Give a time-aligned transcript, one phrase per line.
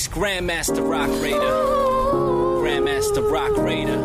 [0.00, 1.38] Thanks, Grandmaster Rock Raider.
[2.62, 3.98] Grandmaster Rock Raider.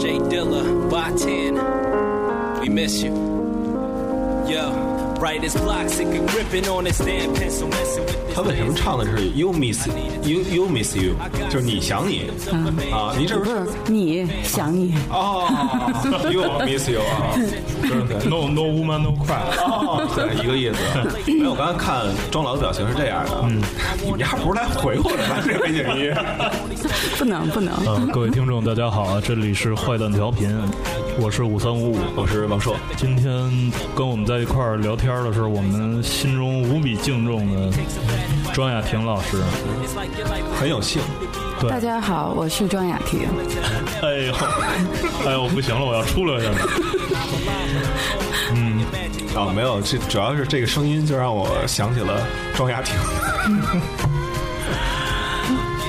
[0.00, 2.60] Jay Dilla, Batan.
[2.60, 3.14] We miss you.
[4.48, 4.93] Yo.
[8.34, 9.86] 他为什么唱的是 you miss
[10.22, 11.14] you you miss you
[11.48, 12.30] 就是你想你
[12.92, 15.46] 啊你这不是你想你哦
[16.30, 17.32] you miss you 啊。
[17.82, 23.62] 对对 no no woman no cry"，哦对一个意思没有我刚才看庄老的表情是这样的嗯
[24.16, 26.14] 你还不是来回我的吗这背景音乐
[27.18, 30.48] 不能不能嗯各位听众大家好这里是坏蛋调频
[31.16, 32.76] 我是五三五五，我是王硕。
[32.96, 33.32] 今天
[33.94, 37.70] 跟我们在一块儿聊天的是我们心中无比敬重的
[38.52, 39.40] 庄雅婷老师。
[40.58, 41.00] 很有幸，
[41.60, 43.20] 对，大家好，我是庄雅婷。
[44.02, 44.34] 哎呦，
[45.26, 46.68] 哎呦，不行了，我要出溜下去了。
[48.54, 48.84] 嗯，
[49.36, 52.94] 啊，没有，这主要是这个声音就让我想起了庄雅婷。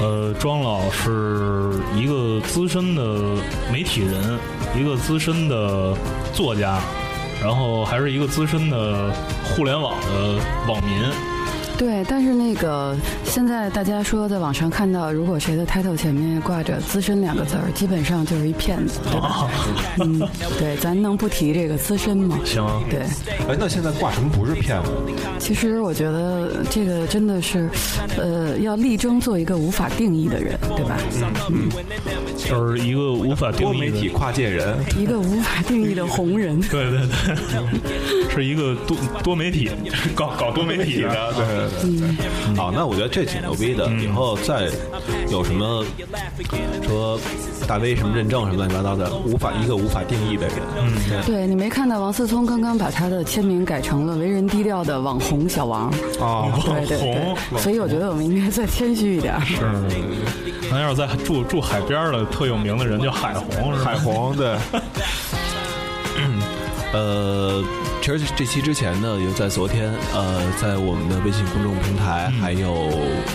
[0.02, 4.38] 呃，庄老是一个资深的媒体人，
[4.78, 5.96] 一个资深的
[6.34, 6.80] 作家，
[7.42, 11.35] 然后还是一个资深的互联网的网民。
[11.78, 12.96] 对，但是那个
[13.26, 19.50] 现在大家说在网上看到，如果谁的 title 前面挂着“资深”两个字儿，基本上就是一骗子，对吧？
[20.00, 20.20] 嗯，
[20.58, 22.40] 对，咱能不提这个资深吗？
[22.46, 23.00] 行，对，
[23.48, 24.92] 哎，那现在挂什么不是骗子？
[25.38, 27.70] 其实我觉得这个真的是，
[28.18, 30.98] 呃，要力争做一个无法定义的人，对吧？
[31.50, 31.70] 嗯，
[32.38, 36.60] 就是一个无法定义的多媒体跨界人，一个无法定义的红人。
[36.62, 39.70] 对 对对， 是一个多多媒体
[40.16, 42.56] 搞搞多媒体的，对对对。
[42.56, 43.88] 好，那我觉得这挺牛逼的。
[43.94, 44.70] 以后再
[45.30, 45.86] 有什么
[46.84, 47.20] 说
[47.68, 51.46] 大 V 什么认证什么乱七八糟的，无法一个无法定义的人，嗯，对。
[51.48, 55.94] 你没看到王思聪刚刚把他的签名改成了为人低调的网红小王。
[56.20, 59.40] 哦，对对对，所以我觉得我们应该再谦虚一点。
[59.46, 59.62] 是，
[60.72, 64.56] 那要是在住住海边的特有名的人叫海红，海红对。
[66.94, 67.62] 呃，
[68.06, 72.92] 其实这期之前呢，也在昨天，呃，在我们的微信公众平台还有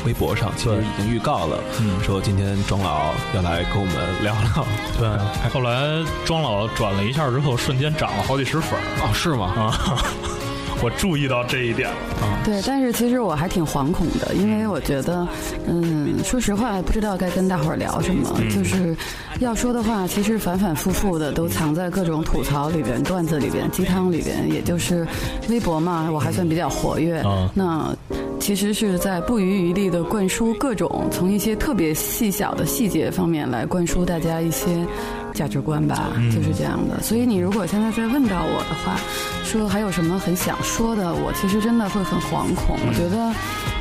[0.06, 1.58] 微博上，其实已经预告了，
[2.04, 4.66] 说今天庄老要来跟我们聊聊。
[4.96, 5.08] 对，
[5.50, 9.46] 后来庄老转了一下之后，瞬间涨了好几十粉哦，是吗？
[9.56, 10.39] 啊。
[10.82, 12.40] 我注意到这一点了啊！
[12.42, 15.28] 对，但是其实我还挺惶恐的，因为我觉得，
[15.66, 18.30] 嗯，说实话，不知道该跟大伙儿聊什么。
[18.48, 18.96] 就是
[19.40, 24.50] 要说的话，其实反反复复的都藏在各种吐槽里边、段子里边、鸡汤里边。
[24.50, 25.06] 也就是
[25.50, 27.22] 微博嘛，我还算比较活跃。
[27.52, 27.94] 那
[28.40, 34.86] 其实是在不遗余力的灌输各种，从一些特别细小的细节方面来灌输大家一些。
[35.34, 37.02] 价值观吧，就是这样的。
[37.02, 38.98] 所以你如果现在再问到我的话，
[39.44, 42.76] 说还有什么很想说的，我其实真的会很惶恐。
[42.86, 43.32] 我觉得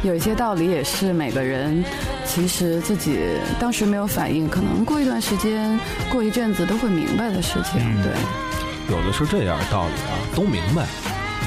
[0.04, 1.84] 有一些道理也是每个人
[2.26, 3.20] 其实自己
[3.60, 5.80] 当时没有反应，可能过一段时间、
[6.10, 7.80] 过一阵子都会明白的事情。
[8.02, 10.86] 对，有的是这样道理啊，都明白。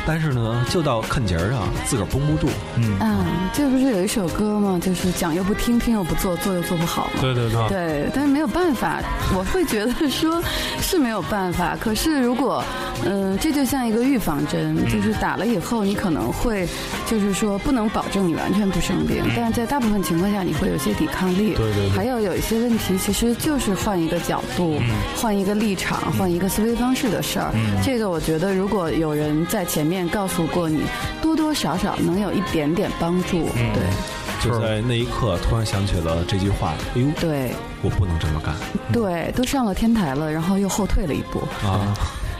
[0.06, 2.48] 但是呢，就到看节儿上，自个儿绷不住。
[2.76, 4.78] 嗯啊，这不是有一首歌吗？
[4.82, 7.20] 就是讲又不听，听又不做，做又做不好嘛。
[7.20, 7.68] 对对对。
[7.68, 9.00] 对，但是没有办法，
[9.36, 10.42] 我会觉得说
[10.80, 11.76] 是没有办法。
[11.80, 12.64] 可是如果，
[13.04, 16.68] 嗯，这就像一个预防针，就是打了以后，你可能会，
[17.06, 21.54] 就是说不能保证你完全不生病，但是在大部分情况下，你会有些抵抗力。
[21.54, 21.88] 对对。
[21.90, 24.80] 还有有一些问题，其实就是换一个角度，
[25.16, 27.52] 换一个立场，换一个思维方式的事儿。
[27.84, 29.91] 这个我觉得，如果有人在前面。
[29.92, 30.80] 面告诉过你，
[31.20, 33.44] 多多少少能有一点点帮助。
[33.74, 36.72] 对，就在那一刻，突然想起了这句话。
[36.94, 38.54] 哎呦，对，我不能这么干。
[38.90, 41.40] 对，都上了天台了，然后又后退了一步。
[41.62, 41.92] 啊。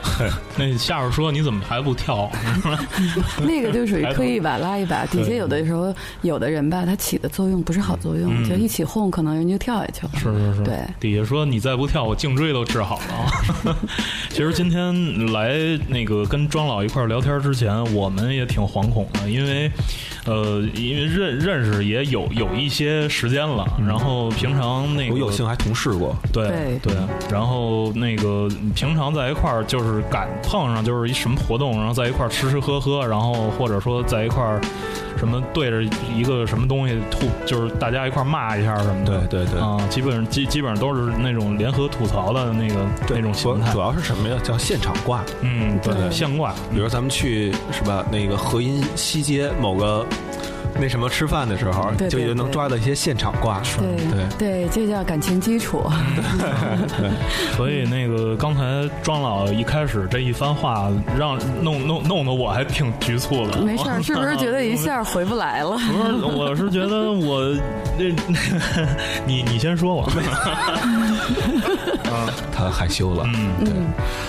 [0.56, 2.30] 那下边说你怎么还不跳？
[3.40, 10.12] 那个就属于推一把拉一把，底下有的时候有的人吧，他起的作用不是好作用，就一起哄，可能人就跳下去了。
[10.14, 10.78] 是是是，对。
[11.00, 13.77] 底下说你再不跳，我颈椎都治好了。
[14.30, 15.54] 其实今天来
[15.88, 19.71] 那个跟庄老一块聊天之前，我们也挺惶恐的，因为
[20.27, 26.95] 呃，因为认认识也有有一些时间了，然后平常那个我有幸还同事过，对对，
[27.30, 30.03] 然后那个平常在一块儿就是。
[30.10, 34.60] 敢碰上就是一什么活动，然后在一块儿吃吃喝喝，然后或者说在一块儿
[35.22, 35.80] 什么对着
[36.13, 39.21] 一个什么东西吐，就是大家一块儿骂一下什么的。
[39.28, 43.71] 对对对，啊，基本上基基本上都是那种联合吐槽的那个那种形态。
[43.71, 44.36] 主要是什么呀？
[44.42, 45.22] 叫现场挂。
[45.41, 46.53] 嗯，对，现挂。
[46.72, 48.04] 比如咱们去是吧？
[48.10, 50.04] 那个河阴西街某个
[50.80, 53.60] 那什么吃饭的时候，对对就也能抓到一些现场挂。
[53.78, 55.82] 对对对，这叫感情基础。
[57.56, 63.60] 所以那个刚才庄老一开始这一番话，让弄弄弄得我还挺局促的。
[63.62, 65.70] 没事儿， 是不是觉得一下回不来了？
[65.72, 67.54] 不是，我是觉得我
[67.98, 68.12] 这，
[69.26, 70.12] 你你先说吧。
[72.54, 73.24] 他害羞了。
[73.26, 73.72] 嗯，对，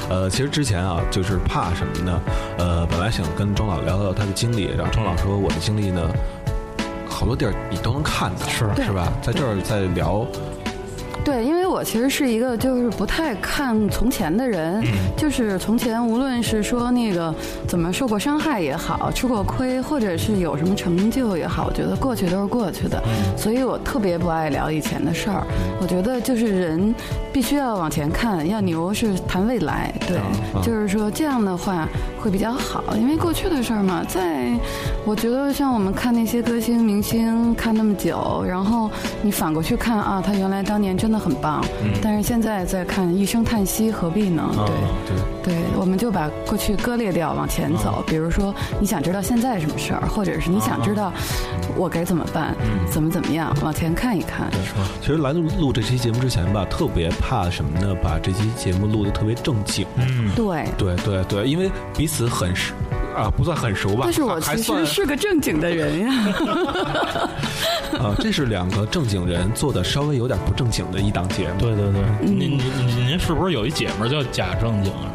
[0.09, 2.21] 呃，其实之前啊，就是怕什么呢？
[2.57, 6.01] 呃，本来想跟庄老聊聊他的经历，然后庄老说我的经历呢，
[7.13, 8.67] 好多地儿你都能看到，是。
[8.83, 9.13] 是吧？
[9.21, 10.25] 在这儿在聊，
[11.23, 11.45] 对，
[11.83, 14.81] 我其实是一个就是不太看从前的人，
[15.17, 17.35] 就是从前无论是说那个
[17.67, 23.03] 怎么受过伤害也好，吃过亏，或者是有什么成就也好，我觉得过去都是过去的，
[23.35, 25.45] 所以我特别不爱聊以前的事儿。
[25.81, 26.95] 我觉得就是人
[27.33, 30.21] 必须要往前看，要牛是谈未来，对，
[30.61, 31.85] 就是说这样的话
[32.17, 34.57] 会比较好，因为过去的事儿嘛，在
[35.03, 38.89] 我觉得像我们看那些歌星明星看那么久，然后
[39.21, 41.61] 你反过去看啊，他原来当年真的很棒，
[42.01, 44.49] 但是现在再看一声叹息，何必呢？
[44.55, 45.13] 对。
[45.43, 48.03] 对，对，我们就把过去割裂掉，往前走。
[48.07, 51.11] 比如说，你想知道现在什么事儿，或者是你想知道
[51.75, 52.55] 我该怎么办，
[52.89, 54.49] 怎么怎么样，往前看一看。
[55.01, 57.93] 其实来录录这期节目之前吧，特别怕什么呢？
[58.01, 59.85] 把这期节目录的特别正经。
[59.95, 62.73] 嗯，对，对对对，因为彼此很熟
[63.15, 66.13] 啊，不算很熟吧，但是我其实是个正经的人呀。
[67.99, 71.59] 啊，这是两个正经人做的稍微有点不正经的一档节目。
[71.59, 75.13] 对对对，您您您您是不是有一姐们叫假正经啊？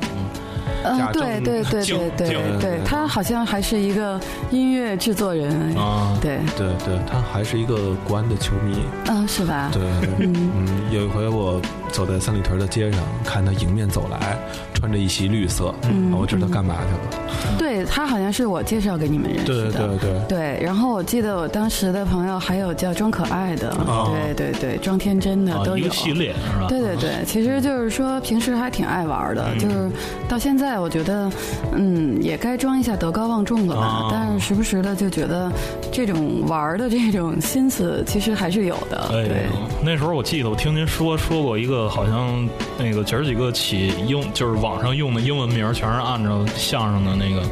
[0.84, 4.18] 嗯，对对对对对对，他好像还是一个
[4.52, 5.50] 音乐制作人。
[5.76, 8.78] 啊，对，对对，他还是一个国安的球迷。
[9.08, 9.70] 嗯，是吧？
[9.72, 9.82] 对，
[10.20, 11.60] 嗯，有一回我
[11.92, 14.38] 走在三里屯的街上，看他迎面走来，
[14.74, 17.58] 穿着一袭绿色，嗯我知道干嘛去了。
[17.58, 19.70] 对他好像是我介绍给你们认识对的。
[19.72, 25.78] 对对，对，然后我记得我当时的朋友还有叫装可爱的，哦对对对，装天真的啊都有。
[25.78, 26.66] 一个系列是吧？
[26.68, 29.90] 对对对，其实就是说平时还挺爱玩的，嗯就是
[30.28, 31.30] 到现在我觉得，
[31.72, 33.82] 嗯，也该装一下德高望重了吧。
[33.82, 35.50] 啊但是时不时的就觉得
[35.92, 38.98] 这种玩的这种心思其实还是有的。
[39.12, 39.46] 哎对，
[39.82, 42.48] 那时候我记得我听您说说过一个，好像
[42.78, 47.42] 那个姐儿几个起英就是网上用的英文名全是按照相声的那个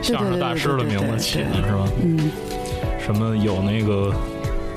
[0.00, 1.86] 相声大师的名字起的是吧？
[2.02, 2.30] 嗯，
[2.98, 4.10] 什么有那个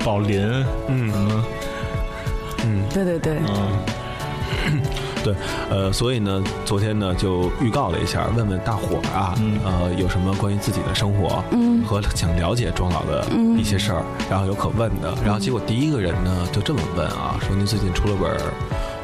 [0.04, 0.42] 宝林，
[0.88, 1.10] 嗯。
[1.10, 1.44] 什么
[2.68, 3.38] 嗯，对对对，
[4.66, 4.82] 嗯
[5.26, 5.34] 对，
[5.68, 11.82] 呃，所以呢，昨天呢就预告了一下，问问大伙儿啊，嗯呃，有什么关于自己的生活，嗯。
[11.84, 13.24] 和想了解庄老的
[13.56, 18.38] 一些事儿，然后有可问的，然后结果第一个人呢就这么问啊，说您最近出了本儿，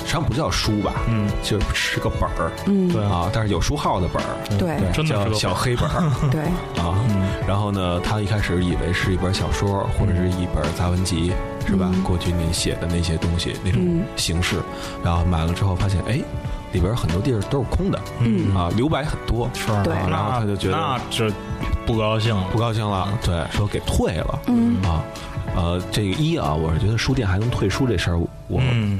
[0.03, 3.03] 实际上不叫书吧，嗯，就是个本儿，嗯，对。
[3.05, 4.77] 啊，但是有书号的本儿，对。
[4.87, 6.11] 叫真的是个小黑本儿。
[6.31, 6.43] 对，
[6.83, 6.95] 啊。
[7.47, 11.33] 然后呢，他一开始以为是一本小说或者是一本杂文集，
[11.67, 11.91] 是吧？
[12.05, 14.05] 过去您写的那些东西那种嗯。
[14.17, 14.57] 形式，
[15.05, 16.21] 然后买了之后发现，哎，
[16.73, 18.55] 里边很多地儿都是空的，嗯。
[18.55, 19.67] 啊，留白很多，是。
[19.83, 19.95] 对。
[19.95, 21.31] 啊然后他就觉得那这
[21.87, 22.35] 不高兴。
[22.37, 24.81] 了不高兴了，对，说给退了，嗯。
[24.83, 25.03] 啊，
[25.57, 28.19] 呃，这个一啊，我是觉得书店还能退书这事儿，
[28.49, 28.92] 我嗯，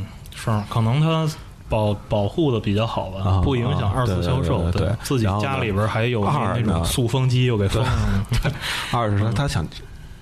[0.45, 1.27] 是可能他
[1.69, 4.71] 保保护的比较好吧，啊不影响二次销售。
[4.73, 8.27] 对自己家里边还有那种塑封机，又给封上了。
[8.93, 9.67] 二是说他想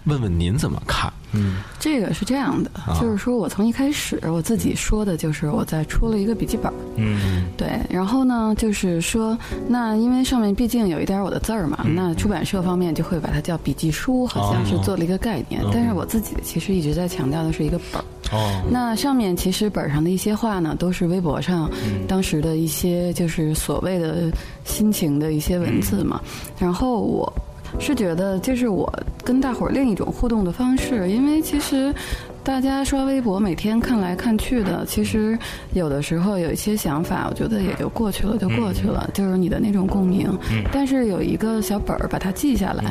[0.04, 2.98] 问问您怎么看，嗯这个是这样的，啊。
[3.00, 7.44] 就是说我从一开始我自己说的就是我在出了一个笔记本，嗯。
[7.56, 9.36] 对，然后呢，就是说，
[9.68, 15.62] 那因为上面毕竟有一点我的字儿嘛，那出版社方面就会把它叫笔记书，好像是做了一个概念。
[15.72, 18.04] 但是我自己其实一直在强调的是一个本儿。
[18.32, 18.62] 哦。
[18.70, 21.70] 那上面其实本上的一些话呢，都是微博上
[22.08, 24.32] 当时的一些就是所谓的
[24.64, 26.20] 心情的一些文字嘛。
[26.58, 27.32] 然后我
[27.78, 28.92] 是觉得，这是我
[29.24, 31.94] 跟大伙儿另一种互动的方式，因为其实。
[32.42, 35.38] 大家刷微博，每天看来看去的，其实
[35.72, 40.28] 有的时候有一些想法，我觉得也就过去了，就过去了，就是你的那种共鸣。
[40.72, 42.84] 但是有一个小本儿把它记下来，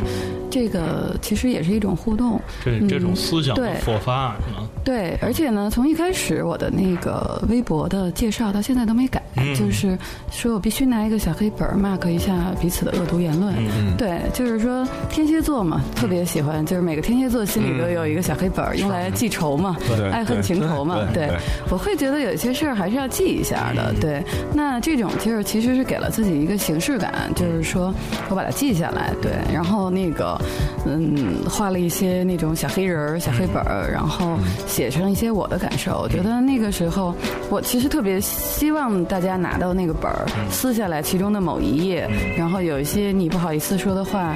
[0.50, 2.39] 这个其实也是一种互动。
[2.63, 4.68] 这这种思想的对复发是吗？
[4.84, 9.22] 对，而且呢，从一开始我的那个微博的介绍到现在都没改，
[9.56, 9.98] 就是
[10.32, 13.53] 说我必须拿一个小黑本儿 mark 一下彼此的恶毒言论。
[13.98, 21.00] 对，就是说天蝎座嘛，特别喜欢，就是每个天蝎座心里都有一个小黑本儿，用来记仇嘛，对爱恨情仇嘛。
[21.13, 21.29] 对
[21.69, 23.93] 我会觉得有些事儿还是要记一下的。
[24.00, 27.93] 对，那这种就是其实是给了自己一个形式感，就是说
[28.29, 30.39] 我把它记下来，对，然后那个
[30.86, 36.00] 嗯，画了一些那种小黑人儿、小黑本儿，然后写上一些我的感受。
[36.00, 37.13] 我觉得那个时候，
[37.50, 44.36] 我其实特别希望大家拿到那个本儿，撕下来其中的某一页，然后有一些你不好意思说的话。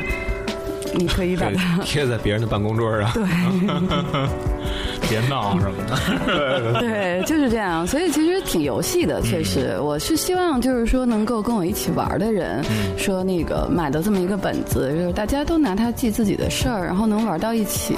[0.95, 3.11] 你可以把它贴在别人的办公桌上。
[3.13, 3.23] 对。
[5.09, 6.79] 别闹什么的。
[6.79, 7.85] 对，就是这样。
[7.85, 12.63] 所以其实挺游戏的，确实，我是希望就是说能够跟我一起玩的人，
[12.97, 17.95] 说那个买的这么一个本子，就是大家都拿它记自己的事儿，然后能玩到一起。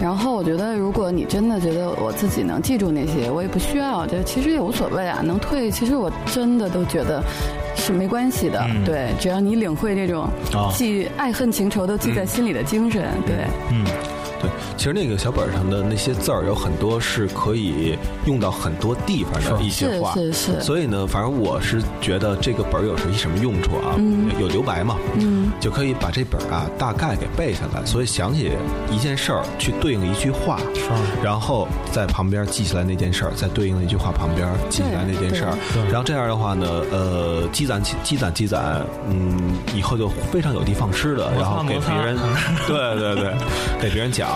[0.00, 5.20] 然后我觉得，如果你真的觉得我自己能记住那些，我也不需要，就其实也无所谓啊。
[5.22, 7.22] 能退，其实我真的都觉得
[7.74, 8.64] 是没关系的。
[8.84, 13.34] 对，只要你领会这种啊记爱恨情仇都记在心里的精神，对。
[13.70, 13.92] 嗯，对，
[14.76, 23.96] 其实那个小本上的那些字儿有很多是可以用到很多地方的一些话，是是是所以呢，反正我是觉得这个本儿有什一什么用处啊？
[24.40, 28.52] 有留白嘛，嗯，就可以把这本儿啊大概给背下来，所以想起
[28.90, 30.90] 一件事儿去对应一句话，是
[31.22, 42.16] 然后在旁边记下来那件事儿，再对应那句话旁边记下来那件事儿对，然后这样的话呢，呃，积攒起积攒积攒，嗯，以后就非常有的放矢的，然后给别人，
[42.66, 43.34] 对对对，
[43.80, 44.28] 给别人讲，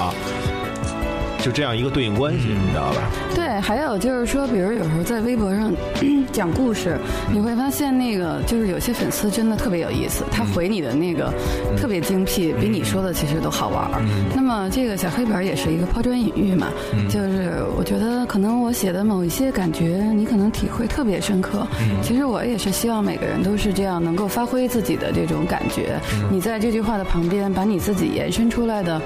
[1.43, 3.03] 就这样一个对应关系，嗯你知道吧？
[3.35, 5.73] 对，还有就是说，比如有时候在微博上
[6.33, 6.99] 讲故事，
[7.33, 11.33] 你会发现那个就是有些粉丝真的特别有意思，他回你的那个
[11.77, 14.03] 特别精辟，比你说的其实都好玩儿。
[14.35, 16.69] 那么这个小黑本也是一个抛砖引玉嘛，
[17.09, 21.67] 就是我觉得可能我写的某一些感觉，你可能体会特别深刻。
[22.03, 25.99] 其实我也是希望每个人都是这样，能够发挥自己的这种感觉。
[26.31, 29.01] 你在这句话的旁边，把你自己延伸出来的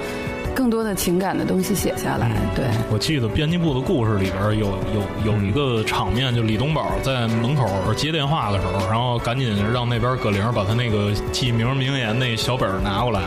[0.55, 2.31] 更多的情感的东西写下来。
[2.55, 2.65] 对。
[2.91, 13.21] 我记得编辑部的故事里边有有有一个场面，就李东宝在门口接电话的时候，然后赶紧让那边葛玲把他那个记名名言那小本儿拿过来。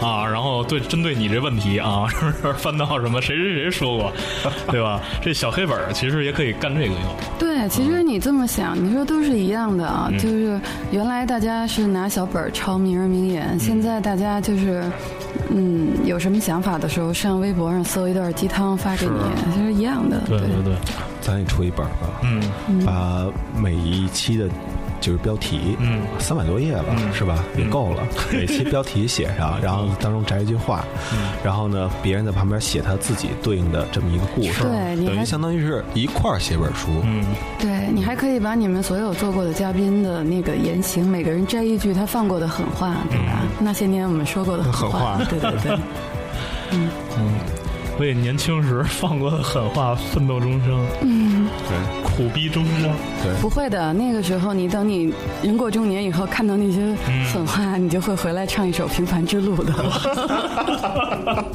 [0.00, 4.12] 啊，然后对针对你这问题啊， 是不是翻到什么谁谁谁说过，
[4.70, 5.00] 对吧？
[5.20, 7.02] 这小黑本儿其实也可以干这个用。
[7.36, 10.08] 对，其实你这么想，你说都是一样的啊。
[10.16, 10.60] 就是
[10.92, 14.84] 原来大家是拿小本儿抄名人名言，现在大家就是，
[15.50, 19.12] 嗯，有什么想法的时候，上微博上搜一段鸡汤发给你，
[19.54, 20.20] 其实一样的。
[20.26, 20.76] 对对对，
[21.20, 23.26] 咱也出一本儿吧，嗯把
[23.58, 24.48] 每一期的。
[25.00, 26.02] 就是标题，嗯。
[26.18, 27.12] 三百多页吧，嗯。
[27.12, 27.44] 是吧？
[27.56, 28.02] 也够了。
[28.32, 31.18] 每期标题写上，然后当中摘一句话，嗯。
[31.44, 36.88] 然后呢，别人在旁边写他自己对应的这么一个故事，对等于相当于是一块儿写本书。
[37.04, 37.24] 嗯，
[37.58, 43.40] 对你还可以把你们所有做过的嘉宾的那个言行，每个人摘一句他放过的狠话，对吧？
[43.58, 45.18] 那些年我们说过的狠狠话。
[45.28, 45.78] 对对对。
[47.98, 52.82] 为年轻时放过的狠话奋斗终生，嗯，对苦逼终生。
[53.22, 55.12] 对，不会的，那个时候你等你
[55.42, 56.94] 人过中年以后，看到那些
[57.32, 59.72] 狠话，你就会回来唱一首《平凡之路》的。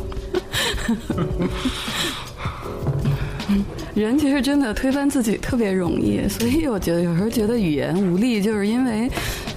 [3.96, 9.08] 人其实真的推翻自己特别容易，所以我觉得有时候觉得语言无力，就是因为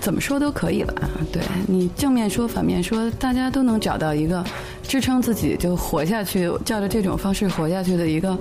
[0.06, 0.94] 怎么说都可以了。
[1.32, 4.44] 对你正面说、反面说，大家都能找到一个
[4.84, 8.38] 支撑自己就活下去，照着这种方式活下去的一个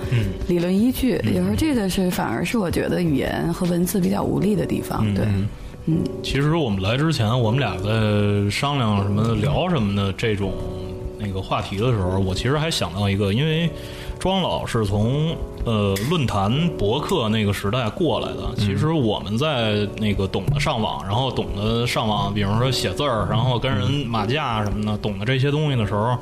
[0.47, 1.19] 理论依据。
[1.33, 5.11] 有时候这个是反而是我觉得语言和文字比较无力的地方。
[5.15, 5.25] 对，
[5.87, 10.53] 嗯其实我们来之前，我们俩在商量什么聊什么的这种
[11.17, 13.67] 那个话题的时候，我其实还想到一个，因为
[14.19, 18.55] 庄老是从呃论坛博客那个时代过来的。
[18.55, 26.17] 其实我们在那个懂得上网，然后懂得上网，比如说写字儿，然后跟人马架什么的，懂得这些东西的时候。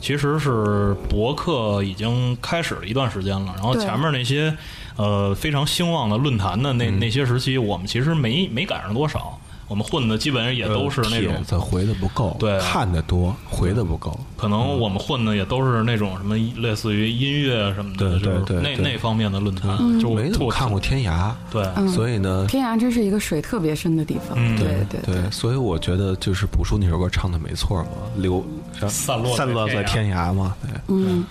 [0.00, 4.54] 其实是博客已经开始了一段时间了，然后前面那些
[4.96, 12.58] 呃非常兴旺的论坛的那、那些时期，我们其实没没赶上多少，我们混的基本上也都是那种帖子回的不够，对。
[12.60, 14.18] 看的多，回的不够。
[14.36, 24.36] 可能我们混的也都是那种什么类似于音乐什么的，对对对对那那方面的论坛，就没怎么看过天涯，对，所以呢，天涯真是一个水特别深的地方。
[24.36, 24.56] 嗯。
[24.58, 28.44] 对对对，所以我觉得就是朴树那首歌唱的没错嘛，流
[28.88, 31.24] 散落在散落在天天涯嘛，对，嗯，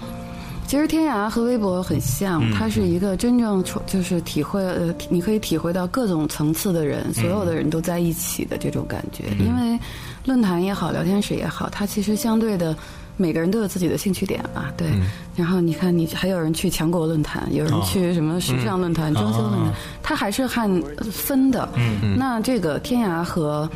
[0.73, 9.25] 其实天涯和微博很像，嗯它是一个真正出就是体会呃，你可以体会到各种层次的人，所有的人都在一起的这种感觉。
[9.37, 9.79] 嗯因为
[10.25, 12.75] 论坛也好，聊天室也好，它其实相对的。
[13.17, 14.87] 每个人都有自己的兴趣点嘛，对。
[15.35, 21.67] 然后你看，你还有人去强国论坛，有人去什么时尚论坛、装修论坛，它还是按呃分的。
[21.75, 23.69] 嗯那这个天涯和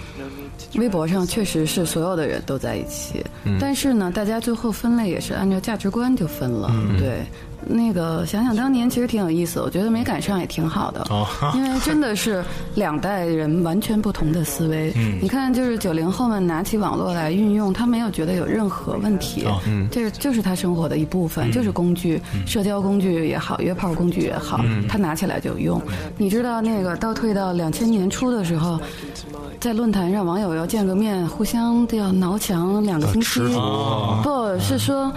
[0.76, 3.26] 微博上确实是所有的人都在一起，
[3.60, 6.72] 但是呢，大家最后分类也是按照价值观就分了。
[7.00, 7.26] 对，
[7.70, 11.28] 那个想想当年其实挺有意思，我觉得没赶上也挺好的，哦。
[11.56, 12.44] 因为真的是
[12.76, 14.92] 两代人完全不同的思维。
[14.96, 15.20] 嗯。
[15.22, 19.60] 你看，就是九零后们拿起网络来运用，他没有觉得有任何问题，哦。
[19.68, 19.88] 嗯。
[19.92, 24.88] 这就是他生活的一部分，就是工具，社交工具也好，约炮工具也好，嗯。
[24.88, 25.82] 他拿起来就用。
[26.18, 28.80] 你知道那个倒退到两千年初的时候。
[29.60, 35.12] 在论坛上，网友要见个面，互相都要挠墙两个星期，哦不是说，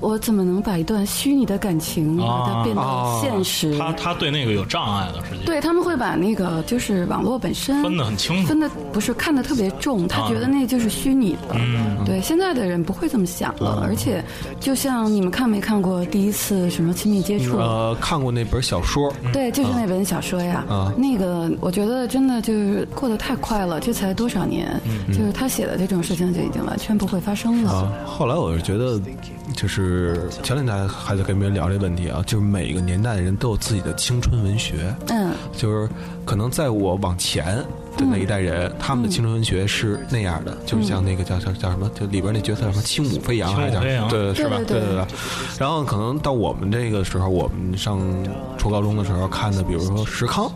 [0.00, 3.76] 我怎么能把一段虚拟的感情把它变到现实？
[3.78, 8.54] 他他对那个有障碍的，实际对他们会把那个就是网络本身分得很清楚
[8.96, 11.54] 不是看得特别重，他啊觉得那就是虚拟的。
[11.56, 14.24] 嗯对，现在的人不会这么想了，而且
[14.58, 17.58] 就像你们看没看过第一次什么亲密接触？
[17.58, 20.64] 呃，看过那本小说，对，就是那本小说呀。
[20.66, 27.70] 啊那个我觉得真的就是过得太快了，这才多少年，嗯就是他写的这种事情就已经完全不会发生了。
[27.70, 28.98] 啊，后来我是觉得，
[29.54, 35.86] 就是前两天还在跟别人聊这个问题啊，就是每个年代的人都有自己的青春文学，嗯，就是
[36.24, 37.62] 可能在我往前
[37.96, 44.56] 的那一代人，他们的青春文学是那样的，就是像那个叫叫叫什么，就里边那角色叫什么轻舞飞扬还是叫对是吧？
[44.66, 45.06] 对对对。
[45.58, 47.98] 然后可能到我们这个时候，我们上
[48.58, 50.50] 初高中的时候看的，比如说石康，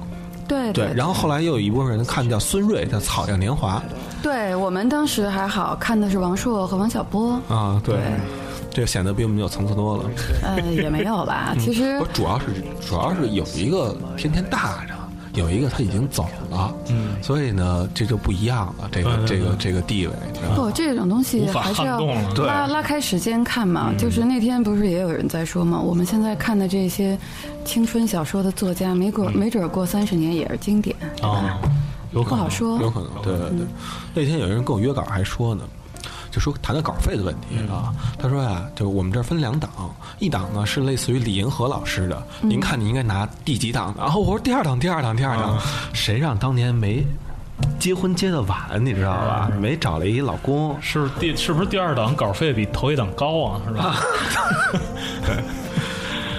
[0.46, 3.82] 对对，然后后来又有一部分人看叫孙瑞，叫《草样年华
[4.22, 8.02] 对我们当时还好看的是王朔和王小波》，啊，对对，
[8.70, 10.04] 这显得比我们有层次多了。
[10.44, 11.54] 呃，也没有吧。
[11.58, 12.46] 其实我主要是
[12.86, 14.89] 主要是有一个天天大着，
[15.34, 20.12] 有一个他已经走了，嗯，所以呢，这就不一样了，这个这个这个地位？
[20.56, 22.00] 不，这种东西还是要
[22.34, 23.92] 拉拉开时间看嘛。
[23.96, 27.16] 就是那天不是也有人在说嘛，我们现在看的这些
[27.64, 31.60] 青春小说的作家，没过没准过三十年也是经典，啊，
[32.12, 32.80] 有可能不好说。
[32.80, 33.66] 有可能，对对对。
[34.14, 35.62] 那天有人跟我约稿，还说呢。
[36.30, 39.70] 就说谈谈稿费的问题啊，他说呀，就我们这儿分两档，
[40.18, 43.94] 一档呢是类似于李银河老师的，您看你应该拿第几档？
[43.98, 45.58] 然后我说第二档，第二档，第二档，
[45.92, 47.04] 谁让当年没
[47.78, 49.50] 结婚结的晚，你知道吧？
[49.60, 53.60] 没找了一老公，是第是不是第二档稿费比头一档高啊？
[53.66, 53.96] 是吧？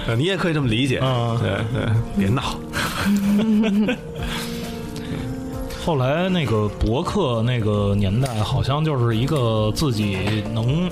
[0.06, 1.38] 对， 你也可以这么理解，嗯。
[1.38, 2.42] 对对，别闹，
[5.84, 10.88] 后来那个博客那个年代，好像就是一个自己能，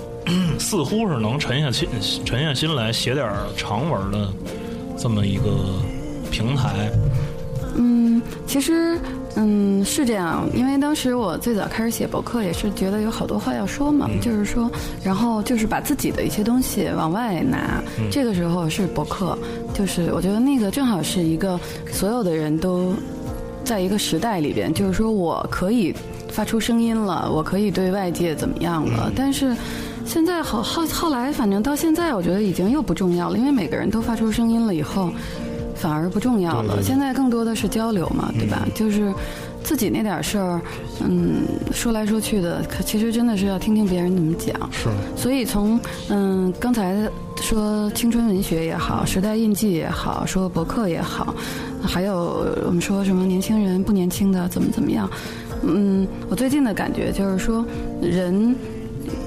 [0.58, 1.88] 似乎是能沉下心
[2.24, 4.28] 沉下心来写点儿长文的
[4.98, 5.44] 这么一个
[6.32, 6.90] 平台。
[7.76, 8.98] 嗯，其实
[9.36, 14.68] 嗯是这样，因为当时我最早开始写博客，也是觉得有好多话要说嘛，就是说，
[15.04, 19.38] 然后就是把自己的一些东西往外拿，这个时候是博客，
[19.72, 21.58] 就是我觉得那个正好是一个
[21.92, 22.92] 所有的人都
[23.70, 25.94] 在一个时代里边，就是说我可以
[26.28, 29.56] 发出声音了，我可以对外界怎么样了，但是。
[30.06, 35.12] 现在后后后来，反正到现在，我觉得已经又不重要了，因为每个人都发出声音了以后，
[35.76, 36.82] 反而不重要了。
[36.82, 38.66] 现在更多的是交流嘛，对吧？
[38.74, 39.12] 就是
[39.62, 40.60] 自己那点事儿，
[41.00, 44.56] 嗯，说来说去的，可其实真的是要听听别人怎么讲。
[44.72, 45.78] 是，所以从
[46.08, 51.32] 嗯刚才说青春文学也好，时代印记也好，说博客也好，
[51.82, 55.08] 还有我们说什么年轻人不年轻的怎么怎么样，
[55.62, 57.64] 嗯，我最近的感觉就是说
[58.00, 58.54] 人。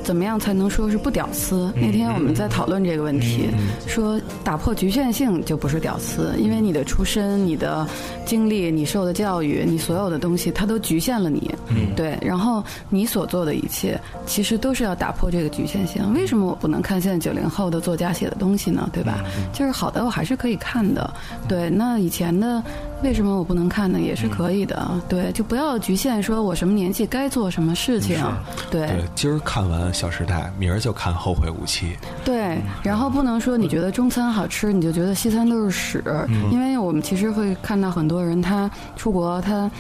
[0.04, 1.72] 怎么样才能说是不屌丝？
[1.76, 3.48] 那天我们在讨论这个问题，
[3.88, 7.88] 说打破局限性就不是屌丝，因为你的出身、你的
[8.26, 11.54] 经历、你受的教育、你所有的东西，它都局限了你。
[11.96, 16.14] 对，然后你所做的一切，其实都是要打破这个局限性。
[16.14, 18.90] 为什么我不能看现在九零后的作家写的东西呢？
[18.92, 19.24] 对吧？
[19.54, 21.14] 就是好的，我还是可以看的。
[21.48, 22.62] 对，那以前的
[23.04, 24.00] 为什么我不能看呢？
[24.00, 24.90] 也是可以的。
[25.10, 28.18] 对，就不要局限说我什么年纪该做什么事情。
[28.72, 31.88] 对对，今儿看完《小时代》，明儿就看《后会无期》。
[32.24, 36.04] 对，然后不能说你觉得中餐好吃，你就觉得西餐都是屎，
[36.50, 39.72] 因为我们其实会看到很多人他出国，他他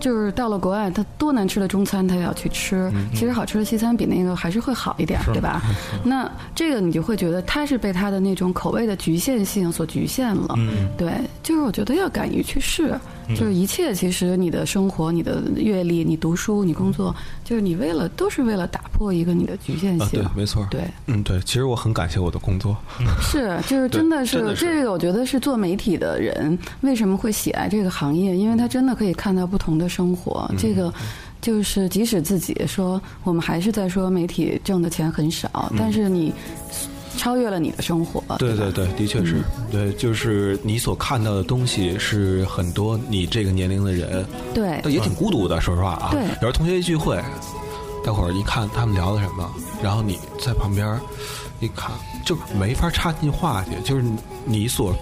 [0.00, 2.90] 就是到了国外，他多难吃的中餐他也要去吃。
[3.12, 5.60] 其实好吃的西餐比那个还是会好一点，对吧？
[6.02, 10.54] 那这个你就会觉得他是被他的那种口味的局限性所局限了。
[10.96, 12.98] 对，就是我觉得要敢于去试，
[13.36, 17.14] 就是一切其实你的生活、你的阅历、你读书、你工作，
[17.44, 20.22] 就是你为了都是为了打破一个你的局限啊，性。
[20.22, 20.82] 对，没错，对。
[21.06, 22.76] 嗯，对，其实我很感谢我的工作，
[23.20, 24.64] 是，就是真的是真的是。
[24.64, 30.46] 这个，我觉得是做媒体的人为什么会喜爱这个行业，因为他真的可以看到不同的生活。
[30.50, 30.56] 嗯。
[30.58, 30.92] 这个
[31.40, 36.32] 就是即使自己说我们还是在说媒体挣的钱很少，但是你
[37.20, 38.22] 超越了你的生活。
[38.28, 46.08] 嗯对对对，的确是，对，就是你所看到的东西是很多你这个年龄的人，对但也挺孤独的，说实话啊。
[46.12, 47.22] 对有时候同学一聚会，
[48.02, 49.50] 待会儿一看他们聊的什么，
[49.82, 50.98] 然后你在旁边儿
[51.60, 51.90] 一看
[52.24, 54.02] 就没法插进话去，就是
[54.46, 54.94] 你所。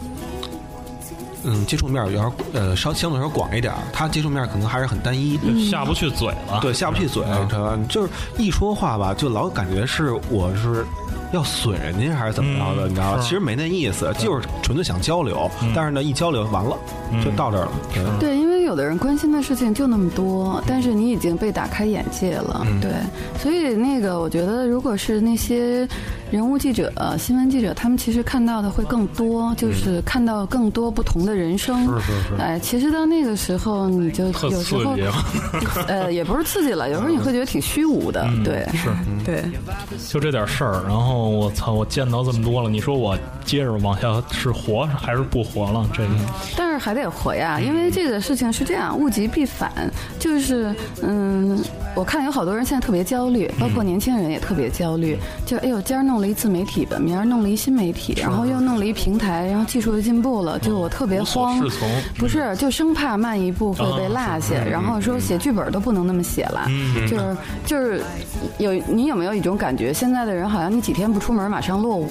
[1.45, 5.39] 嗯，接触面儿要呃稍相对来说广一点儿，他接触面可能还是很单一，
[5.71, 6.59] 下不去嘴了。
[6.61, 7.79] 对，下不去嘴，知道吧？
[7.89, 10.85] 就是一说话吧，就老感觉是我是
[11.33, 13.19] 要损人家还是怎么着的，嗯你知道吧？
[13.23, 16.77] 其实没那意思，就是纯粹想交流，嗯但是呢，一交流完了
[17.25, 17.73] 就到这儿了。
[17.93, 22.93] 对对，因为有的人关心的事情就那么多，但是你已经被打开眼界了，对，
[23.39, 25.87] 所以那个我觉得，如果是那些
[26.31, 31.87] 人物记者、呃新闻记者，他们其实看到的会更多，就是看到更多不同的人生。
[31.87, 34.95] 是是是哎，其实到那个时候，你就有时候，
[35.89, 38.89] 呃，也不是刺激了，有时候你会觉得挺虚无的，对，是
[39.25, 39.43] 对。
[40.09, 40.83] 就这点事儿。
[40.87, 45.89] 然后我操，我见到这么多了，你说我接着往下是活还是不活了？
[45.95, 46.09] 这个
[46.57, 49.73] 但是还得活呀，因为这个事情是这样，物极必反，
[50.19, 51.59] 就是嗯，
[51.95, 61.59] 我看有好多人现在特别焦虑，包括年轻人也特别焦虑，就哎呦，今儿弄了一自媒体吧，明儿弄了一新媒体，然后又弄了一平台，然后技术又进步了，就我特别慌
[62.17, 66.67] 不是，就生怕慢一步会被落下，然后说写剧本都不能那么写了，
[67.09, 68.03] 就是就是
[68.59, 72.09] 有你有没有一种感觉，现在的人好像你几天不出门马上落伍，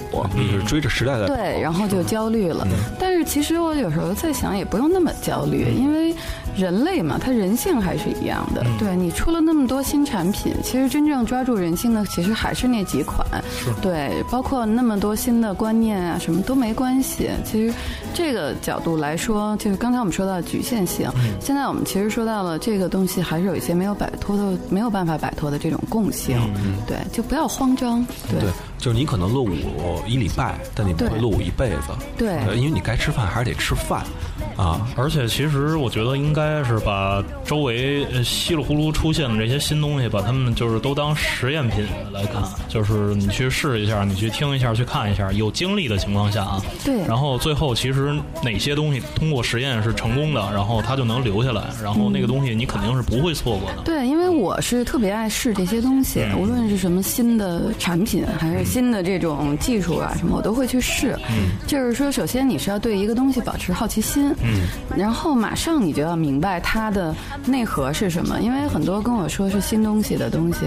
[0.51, 2.67] 就是追着时代的对，然后就焦虑了。
[2.99, 6.15] 但是其实我有时候在想，也不用那么焦虑，因为
[6.57, 8.65] 人类嘛，它人性还是一样的。
[8.79, 13.25] 对你出了那么多新产品，其实真正抓住人性的，其实还是那几款。
[13.81, 17.29] 对，包括那么多新的观念啊，什么都没关系。
[17.45, 17.73] 其实
[18.13, 26.37] 这个角度来说，就是刚才我们说到的局限性，现在我们其实说到了这个东西，还是有一些没有摆脱的、没有办法摆脱的这种共性。
[26.87, 28.03] 对，就不要慌张。
[28.29, 29.51] 对对，就是你可能落伍
[30.07, 31.93] 一礼拜，但你不会对落伍一辈子。
[32.17, 34.03] 对因为你该吃饭还是得吃饭
[34.55, 34.87] 啊。
[34.95, 46.61] 而且其实我觉得应该是把周围呃稀里糊涂出现的这些新东西，把它们就是都当实验品来看，就是你去试一下，你去听一下，去看一下，有经历的情况下啊。
[46.85, 53.81] 对然后最后其实哪些东西通过实验是成功的，然后它就能留下来，然后那个东西你肯定是不会错过的。
[53.83, 61.17] 对，因为我是特别爱试这些东西，无论是什么新的产品，还是新的这种技术啊什么，我都会去试。
[61.29, 61.49] 嗯。
[61.65, 64.67] 就是说，首先你是要对一个东西保持好奇心，嗯。
[64.95, 68.39] 然后马上你就要明白它的内核是什么。
[68.41, 70.59] 因为很多跟我说是新东西的东西，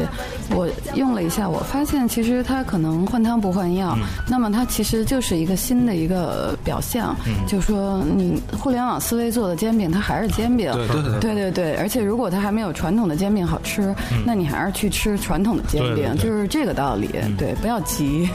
[0.50, 3.96] 我用了一下，我发现其实它可能换汤不换药，
[4.28, 7.16] 那么它其实就是一个新的一个表象。
[7.46, 11.30] 就说你互联网思维做的煎饼，它还是煎饼，对对对对。
[11.34, 13.94] 对对，而且如果它还没有传统的煎饼好吃，
[14.26, 17.08] 那你还是去吃传统的煎饼，就是这个道理。
[17.38, 18.28] 对，不要急。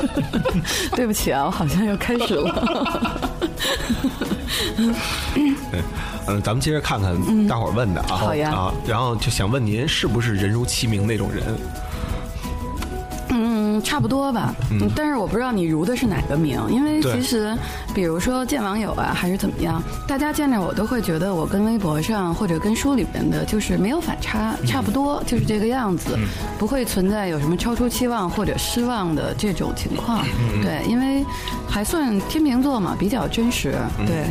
[0.96, 3.20] 对不起啊，我好像又开始了。
[5.34, 5.82] 对，
[6.26, 11.44] 嗯，咱们接着看看大伙儿问的啊，好呀啊，然后就想问您是不是人如其名那种人？
[13.28, 14.54] 嗯，差不多吧。
[14.70, 17.56] 嗯，但是我不知道你如的是哪个名，因为其实，
[17.94, 26.18] 比如说见网友啊，还是怎么样，大家见着我都会觉得我跟微博上或者跟书里边的，就是没有反差，差不多就是这个样子，
[26.58, 30.24] 不会存在有什么超出期望或者失望的这种情况。
[30.62, 31.24] 对，因为
[31.68, 33.74] 还算天秤座嘛，比较真实。
[34.06, 34.26] 对，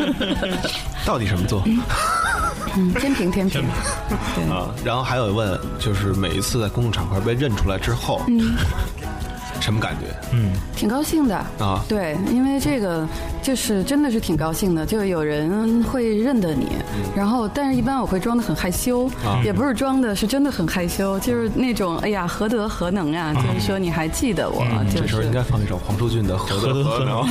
[1.06, 1.62] 到底什么座？
[2.76, 3.62] 嗯，天平天平。
[4.34, 4.44] 对。
[4.52, 8.56] 啊，然后还有问，就是每一次在公共场合被认出来之后，嗯。
[9.60, 10.06] 什么感觉？
[10.32, 11.36] 嗯，挺高兴的。
[11.58, 11.84] 啊。
[11.88, 13.06] 对，因为这个
[13.42, 16.68] 就是真的是挺高兴的，就是有人会认得你，
[17.14, 19.40] 然后但是一般我会装的很害羞，啊。
[19.44, 25.00] 也不是装的，是真的很害羞，就是那种哎呀何德何能啊，就是说你还记得我，就是。
[25.02, 27.22] 这时候应该放一首黄舒骏的《何德何能》。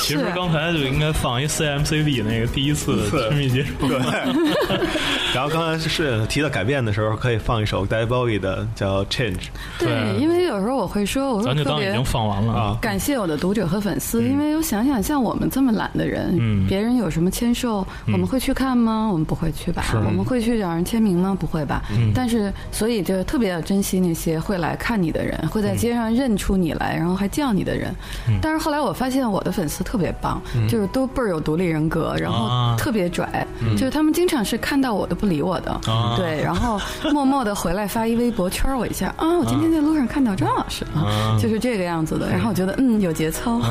[0.00, 3.86] 其实刚才就应该放一 CMCB 那个第一次亲密接触。
[3.86, 3.98] 对，
[5.34, 9.34] 然后刚才是提到改变的时候，可以放一首 David Bowie 的叫《Change》
[9.78, 12.78] 对，因为有时候我会说，我说就当已经放完了啊。
[12.80, 16.66] 感谢我的读者和粉丝，因为我想想，像我们这么懒的人，嗯。
[16.68, 19.08] 别人有什么签售，我们会去看吗？
[19.10, 19.84] 我们不会去吧？
[19.94, 21.36] 我们会去找人签名吗？
[21.38, 21.82] 不会吧？
[22.14, 27.94] 但是，所以就特别要珍惜那些会来看你的人，会在街上认出你来，然后还叫你的人。
[28.42, 32.76] 但是后来我发现我的粉丝特别棒，就是都倍儿有独立人格，然后啊。
[32.78, 33.46] 特别拽，
[33.76, 36.14] 就是他们经常是看到我都不理我的，啊。
[36.16, 36.78] 对，然后
[37.12, 42.28] 默默的回来发一微博圈我一下啊，我今天在路上看到张老师啊，就是这个样子的。
[42.30, 43.60] 然后我觉得嗯有节操，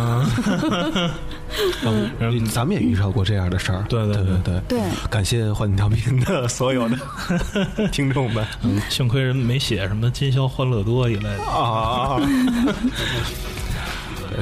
[2.20, 3.84] 嗯，咱们也遇到过这样的事儿。
[3.90, 6.98] 对对对对对对感谢幻景调频的所有的
[7.92, 11.44] 听众们嗯，幸亏人没写什么“今宵欢乐多”一类的。
[11.44, 12.20] 啊。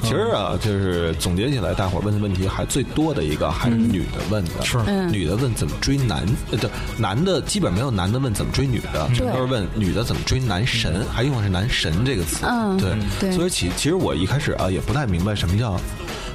[0.01, 4.77] 其实啊，就是总结起来，大伙儿问的问题还最多的一个还是女的问的，是。
[5.09, 13.31] 女的问怎么追男，呃，对，男的基本没有男的问怎么追女的，全都是问女的怎么追男神，还用的是男神这个词，嗯对，对。
[13.31, 15.79] 所以其其实我一开始啊也不太明白什么叫。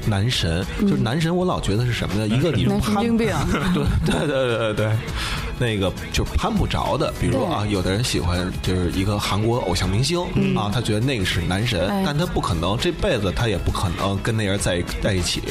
[0.06, 2.28] 男神就是男神，我老觉得是什么呢？
[2.28, 3.28] 一个你男神攀经病。
[4.06, 4.92] 对对对对对，
[5.58, 7.12] 那个就是攀不着的。
[7.20, 10.20] 比如啊，有的人喜欢就是一个韩国偶像明星
[10.56, 12.02] 啊，他觉得那个是男神，哎。
[12.06, 15.42] 但他不可能这辈子他也不可能跟那人在在一起。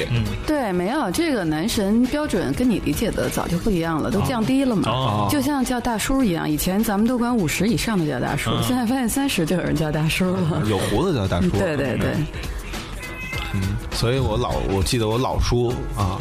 [0.47, 4.89] 对，没有这个男神标准跟你理解的早就不一样了，都降低了嘛。
[4.89, 5.27] 哦。
[5.31, 10.63] 就像叫大叔一样，以前咱们都管五十以上的叫大叔，现在发现三十就有人叫大叔了。
[10.69, 12.13] 有胡子叫大叔，对对对，
[13.91, 16.19] 所以我老我记得我老叔啊，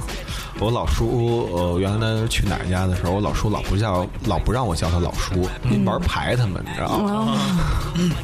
[0.60, 5.46] 我老叔呃原来去奶奶家的时候，我老叔老不叫老不让我叫他老叔，
[5.84, 7.36] 玩牌他们你知道吗？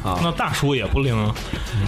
[0.03, 0.19] 啊。
[0.23, 1.35] 那大叔也不灵啊，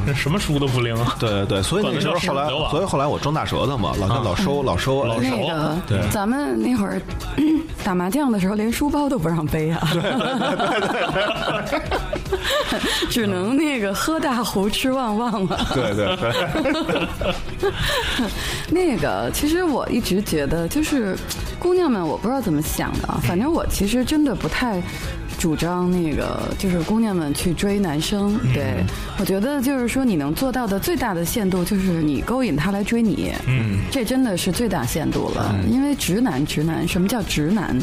[0.06, 1.16] 那什么叔都不灵啊。
[1.20, 5.04] 对对对，所以那时候后来所以后来我装大舌头嘛，老叫老收老收。
[5.06, 6.00] 老那个对。
[6.12, 7.02] 咱们那会儿
[7.84, 9.82] 打麻将的时候，连书包都不让背啊，
[13.10, 15.60] 只能那个喝大壶吃旺旺了。
[15.74, 16.32] 对对对，
[18.70, 21.16] 那个，其实我一直觉得，就是
[21.64, 24.80] 姑娘们，我不知道怎么想的啊， 反正我其实真的不太。
[25.40, 28.76] 主张那个就是姑娘们去追男生，对
[29.20, 35.54] 我觉得就是说你能做到的最大的限度就是你勾引他来追你，嗯，这真的是最大限度了。
[35.70, 37.78] 因为直男，直男，什么叫直男？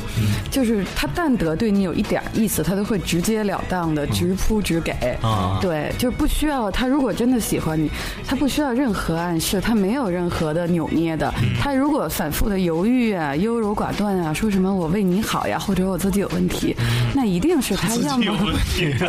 [0.51, 7.90] 就是他但得对你有一点意思，他都会直截了当的直扑直给，啊对，就是不需要他如果真的喜欢你，
[8.27, 11.31] 他不需要任何暗示，他没有任何的扭捏的。
[11.61, 16.76] 他如果反复的犹豫啊、优柔寡断啊，说什么我为你好呀，或者我自己有问题，
[17.14, 19.09] 那一定是他要么有问题对。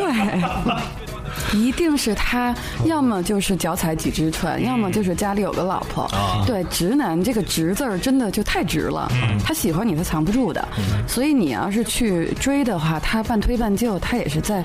[1.53, 6.09] 一定是他，要么就是脚踩几只船，要么就是家里有个老婆。
[6.45, 9.11] 对，直男这个“直”字儿真的就太直了。
[9.43, 10.67] 他喜欢你，他藏不住的。
[11.07, 14.63] 所以你要是去追的话，他半推半就，他也是在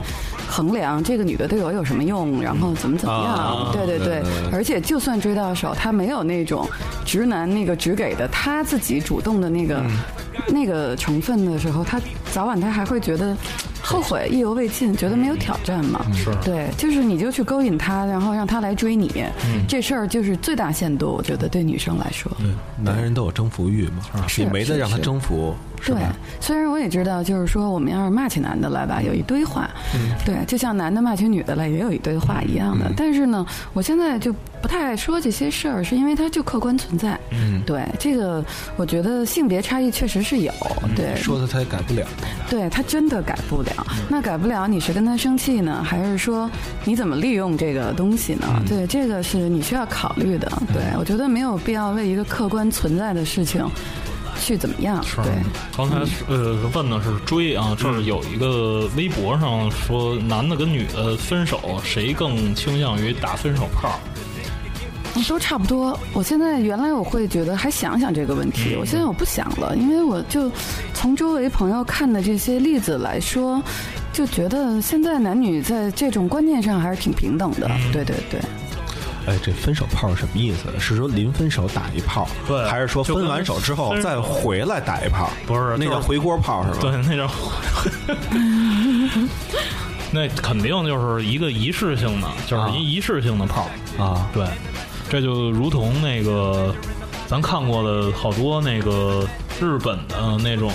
[0.49, 3.73] 衡量这个女的对我有什么用，然后怎么怎么样。
[3.73, 6.69] 对对对，而且就算追到手，他没有那种
[7.05, 9.83] 直男那个直给的，他自己主动的那个、
[10.48, 12.00] 那个成分的时候，他
[12.32, 13.37] 早晚他还会觉得。
[13.88, 16.04] 后悔意犹未尽，觉得没有挑战嘛？
[16.12, 19.24] 是对，就是你就去勾引他，然后让他来追你，
[19.68, 22.28] 这事儿就是最大限度，我觉得对女生来说。
[22.40, 22.48] 对
[22.82, 25.97] 男人都有征服欲嘛，是你没得让他征服，是对？，
[26.41, 32.91] 虽然我也知道，就是说我们要是骂起男的来吧，有一堆话，嗯对，就像男的骂起女的来也有一堆话一样的。
[32.97, 37.19] 但是呢，我现在就不太爱说这些事儿，是因为它就客观存在。
[37.31, 38.45] 嗯，对，这个
[38.77, 40.53] 我觉得性别差异确实是有，
[40.95, 42.07] 对，说的他也改不了。
[42.49, 43.71] 对他真的改不了。
[44.09, 46.51] 那改不了，你是跟他生气呢，还是说
[46.85, 48.47] 你怎么利用这个东西呢？
[48.69, 50.51] 对，这个是你需要考虑的。
[50.73, 53.65] 对我觉得没有必要为一个客观存在的事情
[54.40, 55.03] 去怎么样。
[55.03, 55.33] 是对，
[55.77, 55.96] 刚才
[56.29, 63.99] 呃问的是追啊，这儿有一个微博上说，男的跟女的分手，谁更倾向于打分手炮？
[65.27, 65.99] 都差不多。
[66.12, 70.53] 我现在原来我会觉得还想想这个问题，我现在我不想了，因为我就
[70.92, 73.62] 从周围朋友看的这些例子来说，
[74.12, 77.66] 就觉得现在男女在这种观念上还是挺平等的。
[77.92, 78.40] 对对对。
[79.27, 80.69] 哎，这分手炮是什么意思？
[80.79, 85.29] 是说临分手打一炮，对还是说分完手之后再回来打一炮？
[85.47, 86.79] 不是那叫回锅炮是吧？
[86.81, 87.31] 对，那叫，
[90.12, 93.69] 那肯定就是一个仪式性的，就是一仪式性的炮。
[93.99, 94.47] 啊，对，
[95.11, 96.75] 这就如同那个
[97.27, 99.27] 咱看过的好多那个
[99.61, 100.71] 日本的那种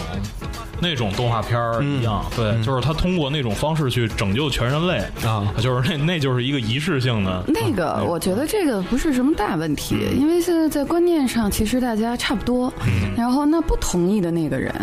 [0.82, 7.44] 那种动画片儿一样，对，就是他通过那种方式去拯救全人类啊，就是那那就是一个仪式性的。
[7.48, 12.74] 那个，我觉得这个不是什么大问题，因为现在在观念上其实大家差不多。
[13.16, 14.74] 然后那不同意的那个人，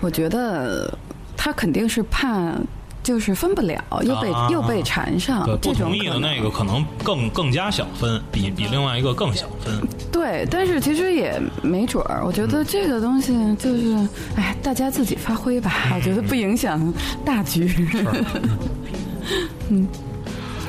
[0.00, 0.92] 我觉得
[1.36, 2.52] 他肯定是怕。
[3.04, 9.86] 就是分不了，又被、啊又被缠上对，，不这种同意的那个可能更更加小分，比比另外一个更小分。
[10.10, 12.24] 对，但是其实也没准儿。
[12.24, 15.92] 我觉得这个东西就是，哎，大家自己发挥吧。
[15.94, 16.92] 我觉得不影响
[17.24, 17.70] 大局。
[19.68, 19.86] 嗯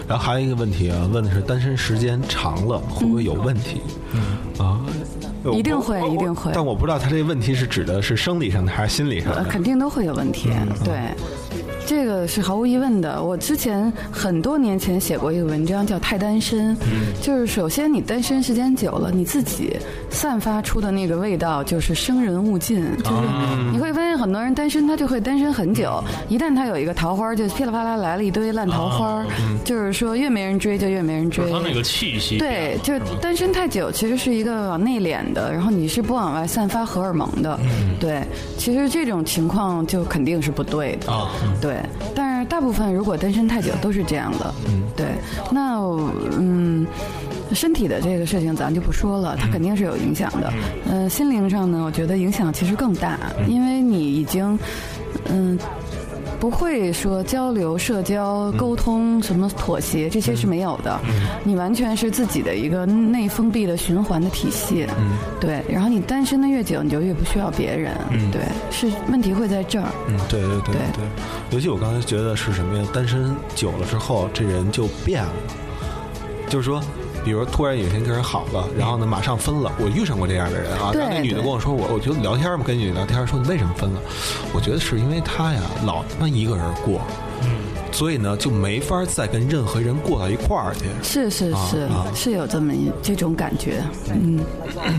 [0.07, 3.81] 然后还有一个问题啊，问的是单身时间长了会不会有问题？
[4.13, 4.21] 嗯
[4.63, 4.79] 啊，
[5.51, 9.49] 一定会一定会但我不知道他这个问题是指的是生理上的还是心理上呃，的。
[9.49, 10.51] 肯定都会有问题。
[10.83, 10.99] 对，
[11.85, 13.21] 这个是毫无疑问的。
[13.21, 16.75] 我之前很多年前写过一个文章，叫《太单身》，
[17.21, 19.77] 就是首先你单身时间久了，你自己
[20.09, 23.21] 散发出的那个味道就是生人勿近，就是
[23.71, 29.25] 你会发现很多人单身他就会单身很久，一旦他有一个桃花，就噼里啪啦来了一堆烂桃花，
[29.63, 31.51] 就是说越没人追就越没人追。
[31.51, 37.59] 他那个气息，对，就是单身太久其实是一个往内敛的，然后你是不往外散发荷尔蒙的，
[37.99, 38.23] 对，
[38.57, 41.11] 其实这种情况就肯定是不对的。
[41.11, 41.29] 啊，
[41.75, 44.53] 对，但是大部分如果单身太久都是这样的。
[44.67, 45.07] 嗯，对，
[45.51, 45.79] 那
[46.37, 46.85] 嗯，
[47.53, 50.53] 身体的这个事情咱就不说了，它肯定是有影响的。
[50.89, 54.57] 嗯、心灵上呢，我觉得影响其实更大，因为你已经
[55.29, 55.57] 嗯。
[56.45, 61.01] 不会说交流、社交、沟通什么妥协，这些是没有的。
[61.43, 64.85] 你完全是自己的一个内封闭的循环的体系。
[65.41, 67.97] 对，然后你单身的越久，你就越不需要别人。
[68.31, 69.89] 对，是问题会在这儿。
[70.07, 71.05] 嗯，对对对对对，
[71.49, 72.87] 尤其我刚才觉得是什么呀？
[72.93, 75.33] 单身久了之后，这人就变了，
[76.47, 76.79] 就是说。
[77.25, 79.71] 比如突然有一天跟人好了，然后呢马上分了。
[79.79, 83.99] 我遇上过这样的人啊，然后那女的跟我说，我我觉得聊天嘛，跟女的聊天说你为什么分了？
[84.53, 87.01] 我觉得是因为她呀老他妈一个人过，
[87.91, 90.85] 所以呢就没法再跟任何人过到一块儿去。
[91.01, 93.83] 是是是，啊是有这么一这种感觉。
[94.09, 94.39] 嗯，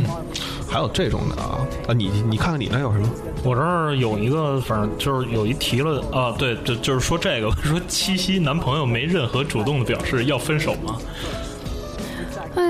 [0.68, 3.08] 还有这种的啊啊，你你看看你那有什么？
[3.44, 10.96] 我这儿有一个，反正就是有一提了啊，对，就就是说这个， 说七夕男朋友没任何主动的表示要分手吗？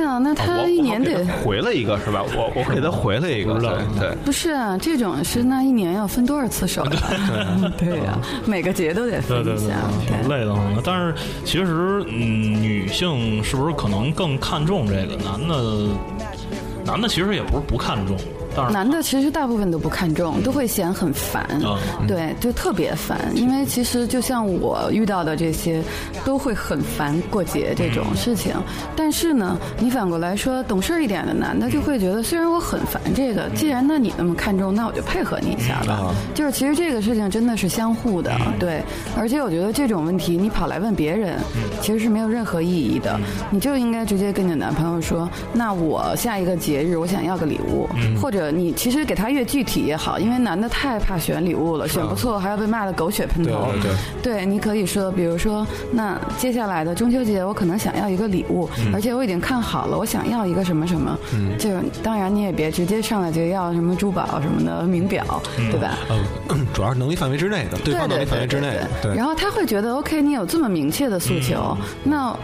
[0.06, 2.22] 哎呀，那他一年得回了一个是吧？
[2.36, 4.16] 我我给他回了一个，对对。
[4.24, 4.78] 不是啊？
[4.80, 6.90] 这种是那一年要分多少次手呀？
[7.76, 9.74] 对呀，每个节都得对对对分一下。，
[10.06, 10.80] 挺累的慌的。
[10.84, 11.14] 但是
[11.44, 15.16] 其实，嗯，女性是不是可能更看重这个？
[15.16, 15.88] 男的，
[16.84, 18.16] 男的其实也不是不看重，
[18.72, 23.18] 男的其实大部分都不看重，都会嫌很烦，啊对，就特别烦。
[23.34, 25.82] 因为其实就像我遇到的这些，
[26.24, 28.54] 都会很烦过节这种事情。
[28.94, 35.94] 但是呢，你反过来说，懂事一点的男的就会觉得，虽然我很烦这个，既然那你那么看重，那我就配合你一下吧。
[35.94, 38.82] 啊就是其实这个事情真的是相互的，对。
[39.16, 41.38] 而且我觉得这种问题，你跑来问别人，
[41.80, 43.18] 其实是没有任何意义的。
[43.50, 47.88] 你就应该直接跟你的男朋友说，那我下一个节日我想要个礼物，
[48.20, 53.68] 或者你其实给他越具体越好，因为男的太怕选礼物了，选不错还要被骂的狗血喷头。
[53.72, 61.18] 对对对，你可以说，比如说，那接下来的中秋节我可能想要一个礼物，而且我已经看好了，我想要一个什么什么。
[61.35, 61.70] 嗯，就
[62.02, 65.24] 当然你也别直接上来就要什么珠宝什么的名表，
[65.56, 65.98] 对吧？
[66.50, 69.14] 嗯， 主要是能力范围之内的，对方能力范围之内的，对。
[69.14, 72.37] 然后他会觉得，OK，你有这么明确的诉求，那。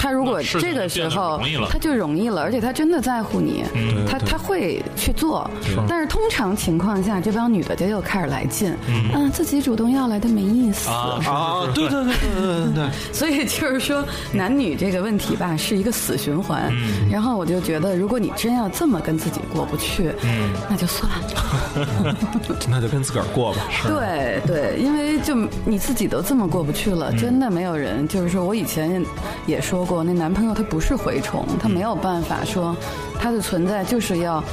[0.00, 3.64] 他如果这个时候他就容易了，而且他真的在乎你，
[4.08, 5.50] 他他会去做。
[5.88, 10.88] 但是通常情况下，这帮女的就又开始来劲，嗯，自己主动要来的没意思。
[10.88, 16.68] 啊，啊，对对对对对对对，所以就是说，男女这个问题吧，是一个死循环。
[16.70, 22.16] 嗯然后我就觉得，如果你真要这么跟自己过不去，嗯那就算了。
[22.70, 23.62] 那就跟自个儿过吧。
[23.84, 25.34] 对对，因为就
[25.64, 28.06] 你自己都这么过不去嗯了，真的没有人。
[28.06, 29.02] 就是说我以前
[29.46, 32.76] 也说过，那男朋友他不是蛔虫，他没有办法说
[33.18, 34.44] 他的存在就是要。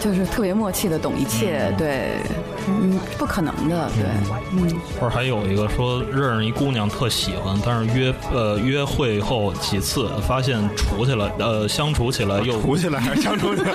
[0.00, 2.20] 就是特别默契的懂一切，对，
[2.68, 4.04] 嗯，不可能的，对，
[4.52, 13.72] 嗯，或者还有一个说认识一姑娘特喜欢，但是约呃约会后几次发现处起来呃相处起来又 处起来还是相处起来？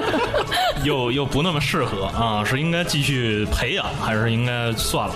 [0.82, 5.14] 又又不那么适合啊，是应该继续培养还是应该算了？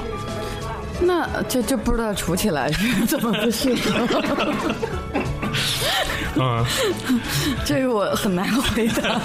[1.06, 4.72] 那这这不知道处起来是怎么不适合。
[6.36, 6.64] 嗯，
[7.64, 9.20] 这个我很难回答，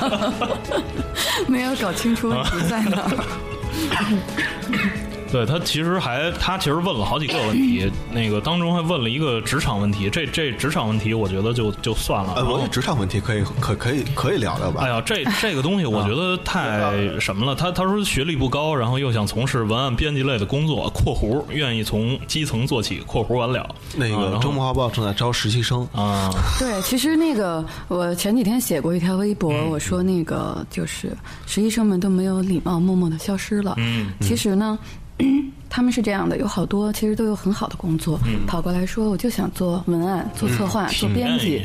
[1.48, 4.99] 没有搞清楚问题在哪儿。
[5.32, 12.34] 对他其实还他其实问了好几个问题，那个当中还问了一个职场问题，这这职场问题我觉得就就算了。
[12.36, 14.82] 呃，然后我觉得职场问题可以可可以可以聊聊吧。
[14.84, 16.90] 哎呀，这这个东西我觉得太
[17.20, 17.54] 什么了。
[17.56, 23.76] 他他说学历不高，然后又想从事文案编辑类的工作（括弧愿意从基层做起）（括弧完了）。
[23.96, 31.16] 那个周末画报正在招实习生，啊，对，其实那个我前几天写过一条微博，我说那个就是
[31.46, 33.76] 实习生们都没有礼貌，默默的消失了。
[33.78, 34.80] 嗯，其实呢。
[35.70, 41.62] 他们是这样的，有好多其实都有很好的工作，跑过来说我就想做文案、做策划、做编辑。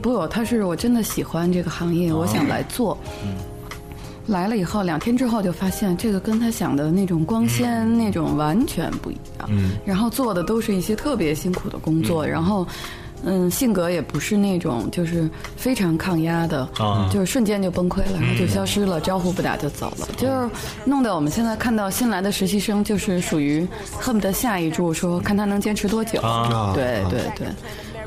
[0.00, 2.96] 不，他是我真的喜欢这个行业，我想来做。
[4.26, 9.50] 来了以后，两天之后就发现这个跟他想的那种光鲜、那种完全不一样。
[9.84, 12.66] 然后做的都是一些特别辛苦的工作，然后。
[13.24, 20.50] 嗯，性格也不是那种就是非常抗压的，啊就是瞬间就崩溃了，然后就消失了，招呼不打就走了，就是
[20.84, 23.66] 弄得我们现在看到新来的实习生，就是属于
[23.98, 26.20] 恨不得下一注说看他能坚持多久。
[26.20, 27.46] 啊对对对，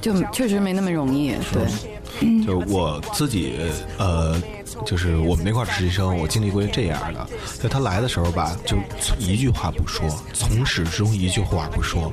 [0.02, 1.34] 就确实没那么容易。
[1.52, 3.56] 对，就我自己，
[3.98, 4.36] 呃，
[4.86, 7.28] 就是我们那块儿实习生，我经历过这样的，
[7.62, 8.78] 就他来的时候吧，就
[9.20, 12.12] 一句话不说，从始至终一句话不说。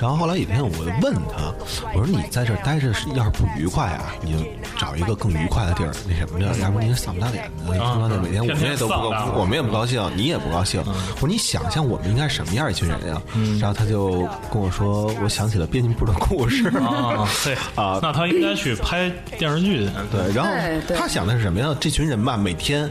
[0.00, 0.68] 然后后来有一天，我
[1.00, 1.54] 问他，
[1.94, 4.38] 我说你在这儿待着是要是不愉快啊，你就
[4.76, 10.82] 找一个更愉快的地儿，那什么的，要不然你丧不打脸的，他妈的每天我们也都不高天天丧的，我们也不高兴，你也不高兴。
[10.84, 13.22] 我说你想象我们应该是什么样一群人呀？
[13.60, 16.66] 然后他就跟我说，我想起了编辑部的故事。
[16.78, 19.08] 啊，对 啊那他应该去拍
[19.38, 19.92] 电视剧去。
[20.10, 20.50] 对，然后
[20.96, 21.68] 他想的是什么呀？
[21.82, 22.88] 这群人吧，每天。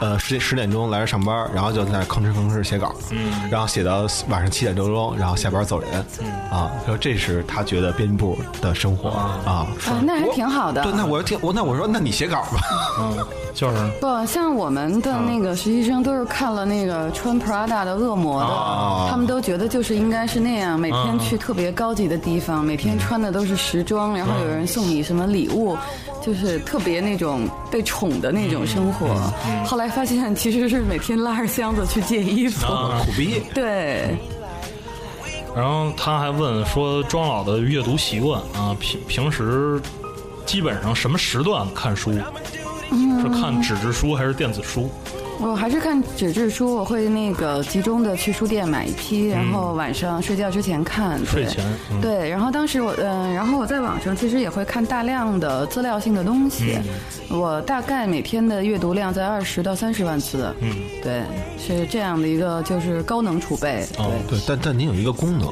[0.00, 6.26] 呃，十十点钟来这上班，然后就在那吭哧吭哧写稿，嗯，然后写到晚上七点多钟，然后下班走人，嗯。
[6.50, 9.66] 啊，说这是他觉得编辑部的生活啊，啊，
[10.02, 10.82] 那还挺好的。
[10.82, 12.60] 对，那我说听我那我说那你写稿吧，
[12.98, 13.16] 嗯，
[13.54, 13.76] 就是。
[14.00, 19.06] 不像我们的那个实习生都是看了那个穿 Prada 的恶魔的，啊。
[19.08, 25.78] 他们都觉得就是应该是那样，每天去特别高级的地方，每天穿的都是时装，然后有人送你什么礼物，
[26.24, 29.30] 就是特别那种被宠的那种生活。
[29.64, 32.66] 后来发现其实是每天拉着箱子去借衣服，
[33.04, 33.42] 苦逼。
[33.52, 34.16] 对。
[35.54, 39.78] 然后他还问说庄老的阅读习惯啊，平平时
[40.46, 42.12] 基本上什么时段看书？
[43.20, 44.90] 是看纸质书还是电子书？
[45.42, 51.18] 我还是看纸质书，我会那个集中的去书店买一批，然后晚上睡觉之前看。
[51.24, 56.78] 对睡前嗯对，然后当时我嗯、然后我在网上其实也会看大量的资料性的东西，
[57.28, 60.54] 我大概每天的阅读量在二十到三十万字。
[60.60, 60.70] 嗯，
[61.02, 61.22] 对，
[61.58, 63.84] 是这样的一个就是高能储备。
[63.98, 64.38] 哦对。
[64.46, 65.48] 但但您有一个功能，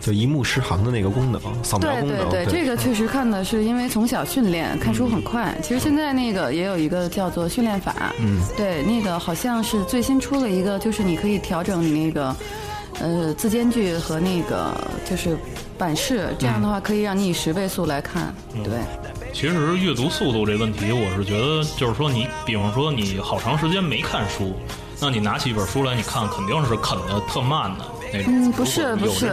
[0.00, 5.56] 就一目十行的那个功能，扫描对功能，对对，这个确实看的是因为从小训练，看书很快。
[5.62, 12.36] 其实现在那个也有一个叫做训练法，嗯，对，那个好像是最新出了一个，就是你可以调整你那个
[13.00, 14.72] 呃字间距和那个
[15.08, 15.36] 就是
[15.78, 18.80] 版式，这样的话可以让你以十倍速来看，对。
[19.32, 24.52] 其实阅读速度这问题，我是觉得就是说你，比方说你好长时间没看书，
[25.00, 28.32] 那你拿起一本书来，你看肯定是啃的特慢的那种。
[28.34, 29.26] 嗯，不是不是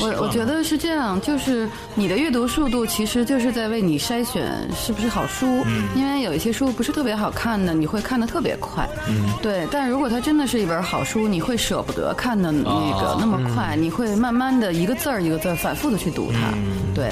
[0.00, 9.66] 我我觉得是这样，就是你的阅读速度其实就是在为你筛选是不是好书，嗯因为有一些书不是特别好看的，你会看的特别快，嗯，对。
[9.70, 12.62] 但如果它真的是一本好书，你会舍不得看的那
[13.00, 17.10] 个啊那么快，你会慢慢的一个字儿一个字儿反复的去读它，嗯对。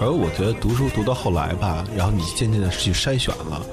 [0.00, 3.64] 而我觉得读书读到后来吧，然后你渐渐的去筛选了，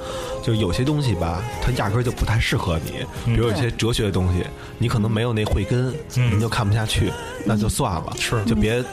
[0.43, 3.05] 就有些东西吧，它压根儿就不太适合你。
[3.25, 4.43] 比如有些哲学的东西，
[4.77, 7.11] 你可能没有那慧根，你就看不下去，
[7.45, 8.43] 那就算了，是。
[8.45, 8.83] 就别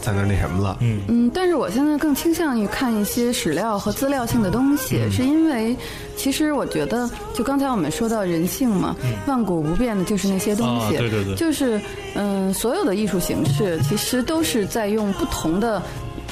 [0.00, 0.76] 在那儿那什么了。
[0.80, 5.76] 嗯，嗯，但是我现在更倾向于看一些史料和资料性的东西，是因为
[6.16, 11.34] 其实我觉得，就刚才我们说到人性嘛，万古不变的就是那些东西，啊对对对。
[11.36, 11.80] 就是
[12.14, 15.80] 嗯，所有的艺术形式其实都是在用不同的。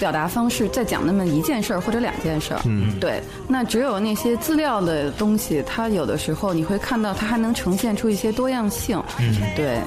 [0.01, 3.23] 表达方式再讲那么一件事儿或者两件事儿，嗯，对。
[3.47, 9.79] 那只有那些资料的东西，它有的时候你会看到它还能呈现出一些多样性，嗯，对。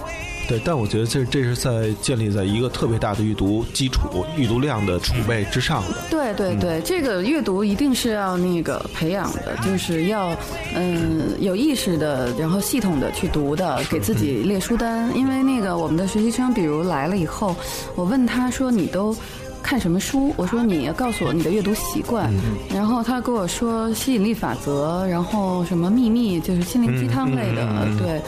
[0.45, 5.95] 对，但我觉得这这是在建立在一个特别大的阅读基础、阅读量的储备之上的。
[6.11, 10.35] 对对对，这个阅读一定是要那个培养的，就是要
[10.75, 15.09] 嗯有意识的，然后系统的去读的，给自己列书单。
[15.15, 17.55] 因为那个我们的实习生，比如来了以后，
[17.95, 19.15] 我问他说你都。
[19.63, 20.33] 看什么书？
[20.37, 22.31] 我说你告诉我你的阅读习惯，
[22.69, 27.65] 然后他跟我说吸引力法则，然后什么秘密，就是心灵鸡汤类的，
[27.97, 28.21] 对。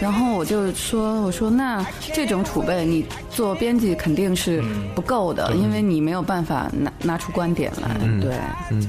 [0.00, 4.62] 然后我就说，我说那这种储备你做编辑肯定是
[4.94, 8.38] 不够的，因为你没有办法拿拿出观点来，对，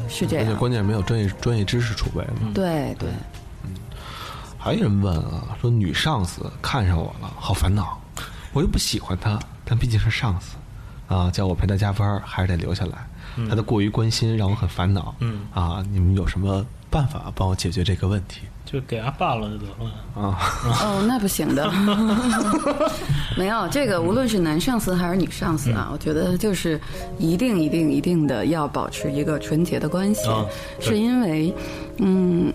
[0.10, 2.52] 是这样，而且关键没有专业专业知识储备嘛。
[2.54, 3.08] 对对。
[4.58, 7.99] 还有人问啊，说女上司看上我了，好烦恼。
[8.54, 10.56] 我又不喜欢她，但毕竟是上司，
[11.12, 12.93] 啊，叫我陪他加班，还是得留下来。
[13.49, 15.14] 他的过于关心让我很烦恼。
[15.20, 20.22] 嗯啊，你们有什么办法帮我解决这个问题就给他办了就得了。
[20.22, 20.38] 啊？
[20.84, 21.72] 哦，那不行的，
[23.38, 26.80] 没有这个，无论是男上司还是女上司啊，我觉得就是
[27.18, 30.30] 一定一定一定的要保持一个纯洁的关系，
[30.80, 31.53] 是因为，
[31.97, 32.53] 嗯，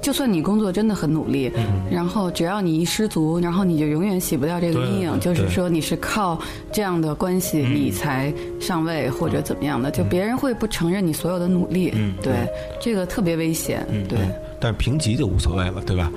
[0.00, 1.52] 就算你工作真的很努力，
[1.90, 6.40] 然后只要你一失足，然后你就永远洗不掉这个阴影，就是说你是靠
[6.72, 12.48] 这样的关系你才上位或者怎么样的，就别人会不承认你所有的努力，对，
[12.80, 14.18] 这个特别危险，对。
[14.60, 16.10] 但是评级就无所谓了，对吧？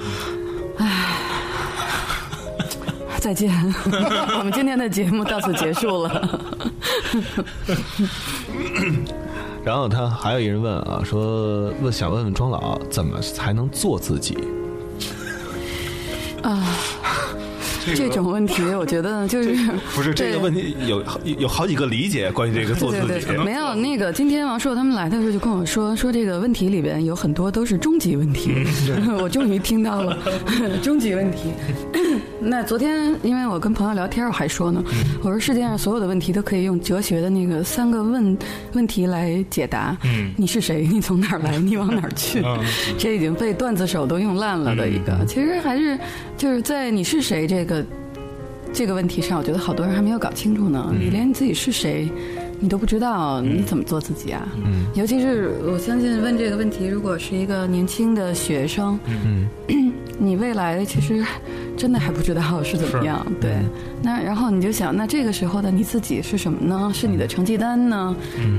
[3.20, 3.52] 再见，
[4.40, 6.40] 我们今天的节目到此结束了。
[9.68, 14.38] 然后他还有一人问啊，说问想问问庄老怎么才能做自己
[16.42, 16.64] 啊？
[17.96, 19.56] 这种问题， 我觉得就是
[19.94, 21.04] 不是这个问题有
[21.40, 23.08] 有好几个理解关于这个做自己。
[23.08, 28.52] 对对对，没有那个，今天王硕他们来的时候就跟我说，说这个问题里边有很多都是终极问题，
[29.22, 30.18] 我终于听到了
[30.82, 31.52] 终极问题。
[32.40, 34.84] 那昨天因为我跟朋友聊天，我还说呢，
[35.24, 38.38] 我说世界上所有的问题都可以用哲学的那个三个问
[38.74, 39.98] 问题来解答。
[40.04, 40.88] 嗯你是谁？
[40.88, 41.58] 你从哪儿来？
[41.58, 42.42] 你往哪儿去？
[42.46, 42.60] 嗯
[42.98, 45.18] 这已经被段子手都用烂了的一个。
[45.28, 45.98] 其实还是
[46.38, 47.77] 就是在你是谁这个
[48.74, 50.94] 这个问题上，我觉得好多人还没有搞清楚呢。
[51.00, 52.10] 你连你自己是谁，
[52.60, 54.48] 你都不知道，你怎么做自己啊？
[54.64, 59.48] 嗯尤其是我相信问这个问题，如果是一个年轻的学生，嗯
[60.20, 61.24] 你未来其实
[61.78, 63.26] 真的还不知道是怎么样。
[63.40, 63.52] 对，
[64.02, 66.92] 那然后你就想，那这个时候的你自己是什么呢？
[66.94, 68.16] 是你的成绩单呢，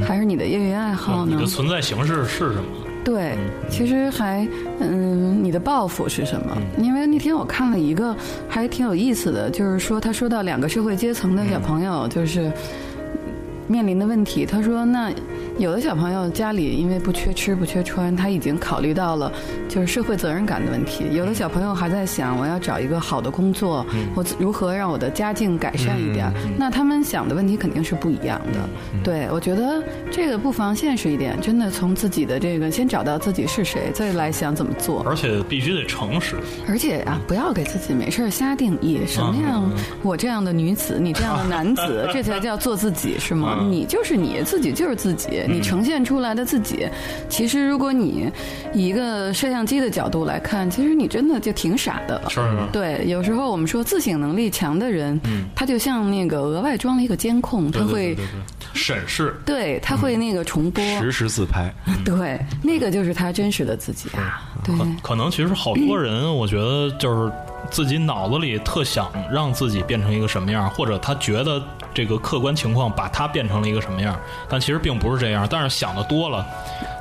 [0.07, 1.47] 还是你的业余爱好呢你的？
[1.47, 2.62] 存在形式是什么？
[3.09, 3.39] 对，
[3.71, 4.47] 其实还
[4.81, 6.55] 嗯，你的抱负是什么？
[6.77, 8.15] 因为那天我看了一个
[8.47, 12.53] 还挺有意思的，就是说他说到两个社会阶层的小朋友，就是
[13.69, 14.45] 面临的问题。
[14.45, 15.12] 他说，那
[15.59, 19.33] 有的小朋友家里因为不缺吃不缺穿，他已经考虑到了
[19.69, 26.33] 就是社会责任感的问题；有的小朋友还在想，我要找一个好的工作，我如何让我的家境改善一点？
[26.59, 28.69] 那他们想的问题肯定是不一样的。
[29.05, 35.03] 对，我觉得这个不妨现实一点，真的从自己的这个先找到自己是谁，再来想怎么做。
[35.07, 36.37] 而且必须得诚实。
[36.66, 39.69] 而且啊，不要给自己没事儿瞎定义，什么样
[40.03, 43.58] 我这样的女子，你这样的男子，这才叫做自己是吗？
[43.63, 46.89] 你就是你自己就是自己，你呈现出来的自己，
[47.29, 48.31] 其实如果你
[48.73, 52.23] 以一个摄像机的角度来看，其实你真的就挺傻的。
[52.29, 52.41] 是
[52.73, 55.21] 对，有时候我们说自省能力强的人，
[55.55, 58.17] 他就像那个额外装了一个监控，他会
[58.73, 59.35] 审视。
[59.45, 61.73] 对他会那个重播，实时自拍，
[62.05, 64.43] 对，那个就是他真实的自己啊。
[64.65, 67.33] 对，可可能其实好多人，我觉得就是
[67.71, 71.63] 自己脑子里特想让自己变成一个什么样，或者他觉得
[71.99, 74.16] 这个客观情况把它变成了一个什么样，
[74.49, 75.44] 但其实并不是这样。
[75.51, 76.46] 但是想的多了，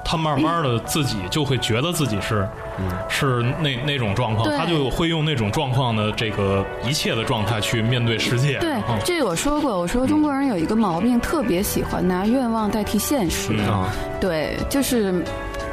[0.03, 8.57] 他慢慢的自己就会觉得自己是，嗯是那那种状况，他就会用那种状况的这个一切的状态去面对世界。
[8.57, 13.53] 对嗯，这个我说过，我说中国人有一个毛病，特别喜欢拿愿望代替现实。
[13.59, 13.85] 嗯
[14.19, 15.23] 对，就是。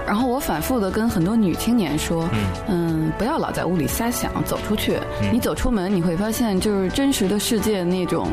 [0.07, 2.28] 然后我反复的跟很多女青年说，
[2.68, 4.98] 嗯，不要老在屋里瞎想，走出去。
[5.32, 8.28] 你走出门，你会发现，就是真实的世界那种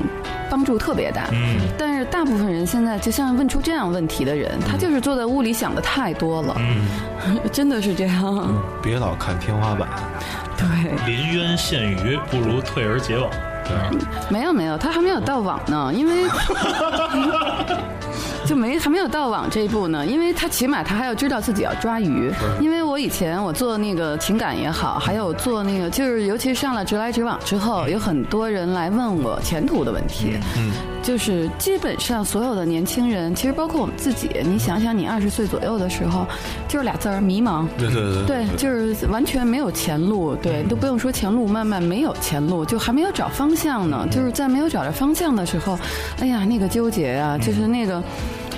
[0.50, 1.28] 帮助特别大。
[1.32, 8.54] 嗯但是大部分人现在，就像问出这样问题的人，他就是坐在屋里想的太多了，嗯，真的是这样。
[8.82, 9.88] 别老看天花板。
[10.58, 10.68] 对，
[11.08, 13.30] 临渊羡鱼，不如退而结网。
[13.64, 14.00] 对，
[14.30, 16.28] 没有没有，他还没有到网呢，因为
[18.46, 22.32] 就没还没有到网这一步呢，因为他起码他还要知道自己要抓鱼。
[22.60, 30.34] 因为我以前我做那个情感也好，还有做那个就是尤其上了直来直往之后，有很多人来问我前途的问题。
[30.58, 30.72] 嗯，
[31.02, 36.26] 就是基本上所有的年轻人，其实包括我们自己，你想想你二十岁左右的时候，
[36.68, 37.68] 就是俩字儿迷茫。
[37.78, 44.08] 对对对对，就是完全没有前路，对，都不用说前路漫漫，没有前路，就还没有找方向呢。
[44.12, 45.78] 就是在没有找着方向的时候，
[46.20, 48.02] 哎呀，那个纠结啊，就是那个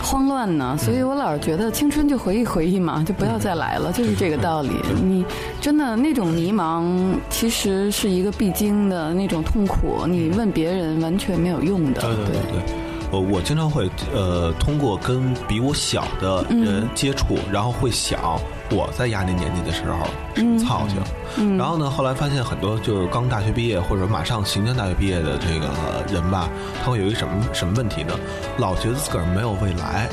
[0.03, 0.77] 慌乱呢。
[0.77, 4.69] 所以我老是觉得青春就回忆回忆嘛，就不要再来了，就是这个道理。
[5.03, 5.25] 你
[5.59, 6.85] 真的那种迷茫，
[7.29, 12.01] 其实是一个必经的那种痛苦，你问别人完全没有用的。
[12.01, 12.75] 对对对对。
[13.11, 18.19] 我我经常会呃通过跟比我小的人接触，然后会想
[18.73, 25.69] 我在压那年纪的时候什么操性，然后呢后来发现很多就是刚大学毕业或者马上行将大学毕业的这个
[26.11, 26.49] 人吧，
[26.83, 28.13] 他会有一个什么什么问题呢？
[28.57, 30.09] 老觉得自个儿没有未来。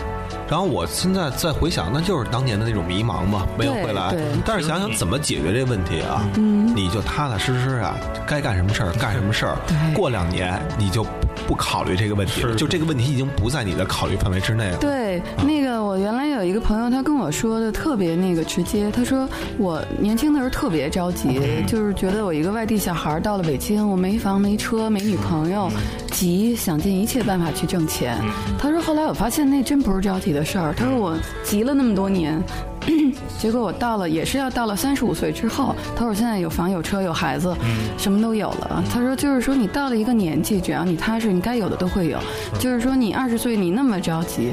[0.49, 4.13] 然后我现在再回想，那就是当年的那种迷茫嘛，没有未来。
[4.45, 6.29] 但是想想怎么解决这问题啊？
[6.35, 7.95] 你就踏踏实实啊，
[8.27, 9.57] 该干什么事儿干什么事儿。
[9.95, 11.07] 过两年你就
[11.47, 14.79] 不考虑这个问题了，是就这个问题已经不在你的考虑范围之内了。
[14.79, 19.29] 对，那个我原来有一个朋友，他跟我说的特别那个直接，他说
[19.59, 25.71] 我年轻的时候特别着急，就是觉得我一个外地小孩儿到了北京，我没房没车没女朋友，
[26.11, 28.17] 急，想尽一切办法去挣钱。
[28.59, 32.43] 他说后来我发现那真不是着急的事儿，他说我急了那么多年。
[33.39, 35.75] 结果我到了，也是要到了三十五岁之后。
[35.95, 37.55] 他说我现在有房有车有孩子，
[37.97, 38.83] 什么都有了。
[38.93, 42.19] 他说就是说你到了一个年纪，只要你踏实，你该有的都会有。
[42.59, 44.53] 就是说你二十岁你那么着急，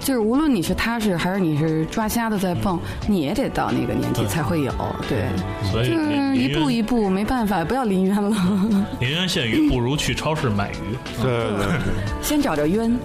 [0.00, 4.72] 就是无论你是踏实还是你是抓瞎的在蹦，你也得到那个年纪才会有。
[5.08, 5.26] 对，
[5.70, 8.30] 所以就是一步一步，没办法，不要临渊了。
[9.00, 10.96] 临渊羡鱼，不如去超市买鱼。
[11.20, 11.66] 对对对。
[12.22, 12.98] 先找着渊，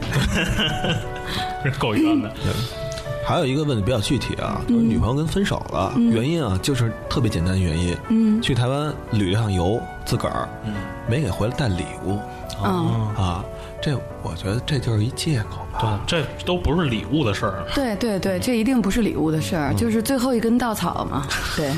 [1.79, 2.31] 够冤的。
[3.25, 10.73] 还有一个问的比较具体啊，就是女朋友跟分手了，原因啊就是特别简单的原因，嗯，去台湾旅了趟游，自个儿，嗯，
[11.09, 12.19] 没给回来带礼物，
[12.63, 13.43] 嗯啊，
[13.81, 21.71] 这我觉得这就是一借口吧，对，这都不是礼物的事儿，对对对，这一定不是礼物的事儿，就是最后一根稻草嘛，对，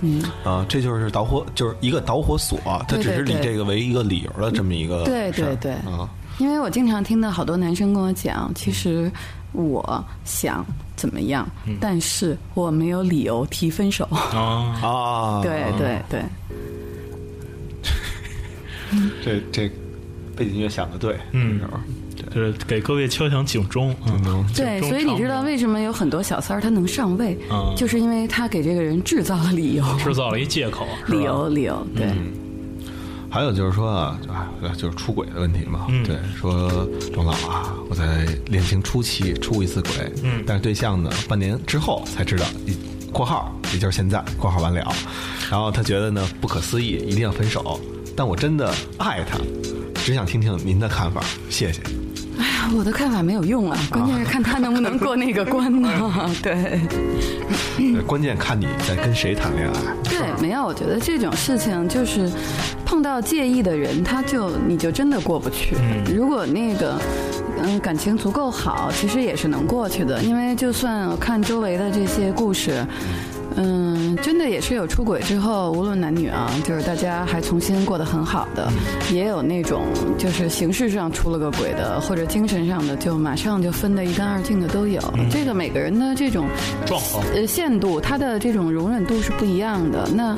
[0.00, 0.22] 嗯。
[0.44, 5.72] 啊，这就是导火，就是一个导火索，它只是以这个为一个理由的这么一个，对对对。
[5.72, 6.08] 啊，
[6.38, 9.10] 因为我经常听到好多男生跟我讲，其实。
[9.52, 10.64] 我想
[10.96, 11.48] 怎么样，
[11.80, 14.04] 但是我没有理由提分手。
[14.10, 14.76] 啊。
[14.82, 15.40] 啊！
[15.42, 16.22] 对对对，
[19.24, 19.70] 这这
[20.36, 21.60] 背景音乐想的对，嗯，
[22.16, 27.36] 就是给各位敲响警钟，嗯，对，所以你知道为什么有很多小三儿他能上位，
[27.76, 32.06] 就是因为他给这个人制造了理由，制造了一借口，理由理由，对。
[33.30, 34.18] 还有就是说啊，
[34.62, 35.86] 就就是出轨的问题嘛。
[36.04, 42.46] 对，说钟老啊，我在恋情初期出过一次轨，嗯，但是对象呢，半年之后才知道，
[43.12, 44.92] 括号也就是现在括号完了，
[45.50, 47.78] 然后他觉得呢不可思议，一定要分手。
[48.16, 49.38] 但我真的爱他，
[49.94, 51.82] 只想听听您的看法，谢谢。
[52.38, 55.88] 哎呀，我的看法没有用啊，关键是看他能不能过那个关呢？
[56.42, 56.80] 对，
[58.06, 59.74] 关键看你在跟谁谈恋爱。
[60.04, 62.30] 对，没有，我觉得这种事情就是。
[62.88, 65.76] 碰到介意的人，他就你就真的过不去。
[66.16, 66.98] 如果那个
[67.62, 70.22] 嗯感情足够好，其实也是能过去的。
[70.22, 72.82] 因为就算看周围的这些故事，
[73.56, 78.72] 嗯，真的也是有出轨之后，无论男女啊，就是大家还重新过得很好的，
[79.12, 79.84] 也有那种
[80.16, 84.98] 就是形式上出了个轨的，或者精神上的就马上就分得一干二净的都有。
[85.30, 86.46] 这个每个人的这种
[86.86, 90.08] 状况呃限度，他的这种容忍度是不一样的。
[90.14, 90.34] 那。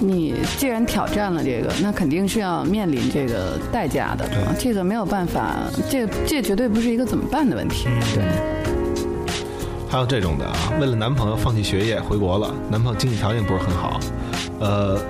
[0.00, 4.28] 你既然挑战了这个，那肯定是要面临这个代价的。
[4.58, 5.56] 这个没有办法，
[5.90, 7.86] 这这绝对不是一个怎么办的问题。
[8.14, 8.24] 对。
[9.90, 13.98] 还有这种的啊，为了男朋友放弃学业回国了，男朋友经济条件不是很好，
[14.60, 15.00] 呃，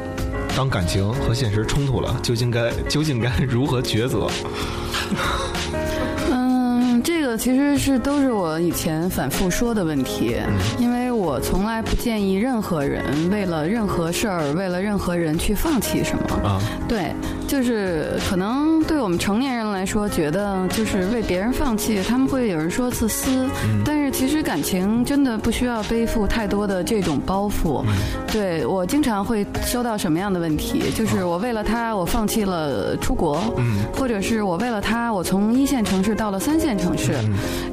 [0.57, 4.29] 当感情和现实冲突了，究竟该 究竟该如何抉择？
[6.31, 10.37] 嗯，这个其实是都是我以前反复说的问题，
[10.79, 11.08] 因为。
[11.29, 16.49] 我从来不建议任何人为了任何事儿、为了任何人去放弃什么。
[16.49, 16.59] 啊，
[16.89, 17.13] 对，
[17.47, 23.47] 就是可能对我们成年人来说，觉得就是为别人放弃，他们会有人说自私。
[23.85, 27.85] 但是其实感情真的不需要背负太多的这种包袱。
[28.33, 30.85] 对我经常会收到什么样的问题？
[30.97, 33.39] 就是我为了他，我放弃了出国，
[33.95, 37.13] 或者是我为了他，我从一线城市到了三线城市。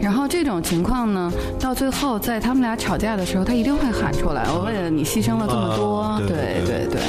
[0.01, 3.44] 然后这种情况呢，到最后在他们俩吵架的时候。
[3.45, 7.01] 他一定会喊出来，我为了你牺牲了这么多，对对对，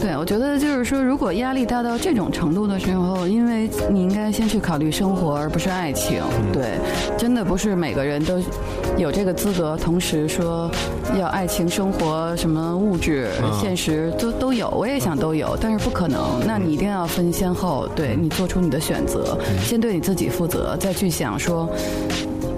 [0.00, 0.16] 对。
[0.16, 6.78] 我觉得就是说，如果压力大到这种程度的时候，因为你应该先去考虑生活，而不是爱情，对，
[7.18, 8.40] 真的不是每个人都
[8.96, 10.70] 有这个资格，同时说
[11.18, 13.28] 要爱情、生活、什么物质、
[13.60, 21.68] 现实都都有，我也想都有，但是不可能，那你一定要分先后，对你做出你的选择，先对你自己负责，再去想说。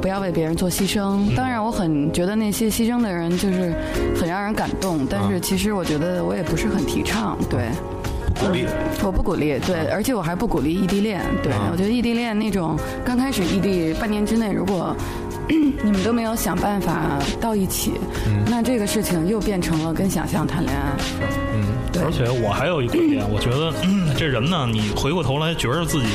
[0.01, 1.35] 不要为别人做牺牲。
[1.35, 3.75] 当然，我很觉得那些牺牲的人就是
[4.19, 5.07] 很让人感动。
[5.09, 7.37] 但是，其实我觉得我也不是很提倡。
[7.51, 7.69] 对，
[8.35, 8.67] 不鼓励。
[9.03, 9.59] 我不鼓励。
[9.61, 11.21] 对，而且我还不鼓励异地恋。
[11.43, 14.95] 对，我觉得异地恋那种刚开始异地半年之内，如果
[15.49, 17.93] 你们都没有想办法到一起，
[18.51, 20.93] 那这个事情又变成了跟想象谈恋爱。
[21.55, 22.03] 嗯，对。
[22.03, 23.73] 而且我还有一点，我觉得
[24.19, 26.09] 这人呢，你回过头来觉得自己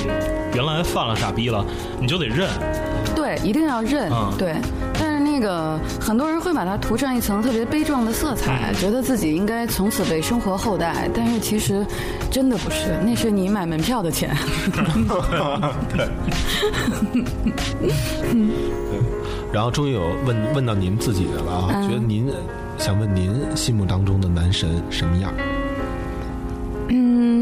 [0.53, 1.65] 原来犯了傻逼了，
[1.99, 2.49] 你就得认。
[3.15, 4.11] 对，一定要认。
[4.37, 4.55] 对，
[4.99, 11.09] 但是那个很多人会把它涂上一层特别悲壮的色彩，觉得自己应该从此被生活厚待。
[11.13, 11.85] 但是其实
[12.29, 14.35] 真的不是，那是你买门票的钱。
[15.95, 16.07] 对。
[19.51, 22.31] 然后终于有问问到您自己的了啊，觉得您
[22.77, 25.33] 想问您心目当中的男神什么样？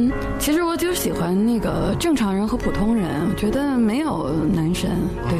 [0.09, 4.89] 嗯，其实我就喜欢那个正常人和普通人，我觉得没有男神。
[5.29, 5.37] 对，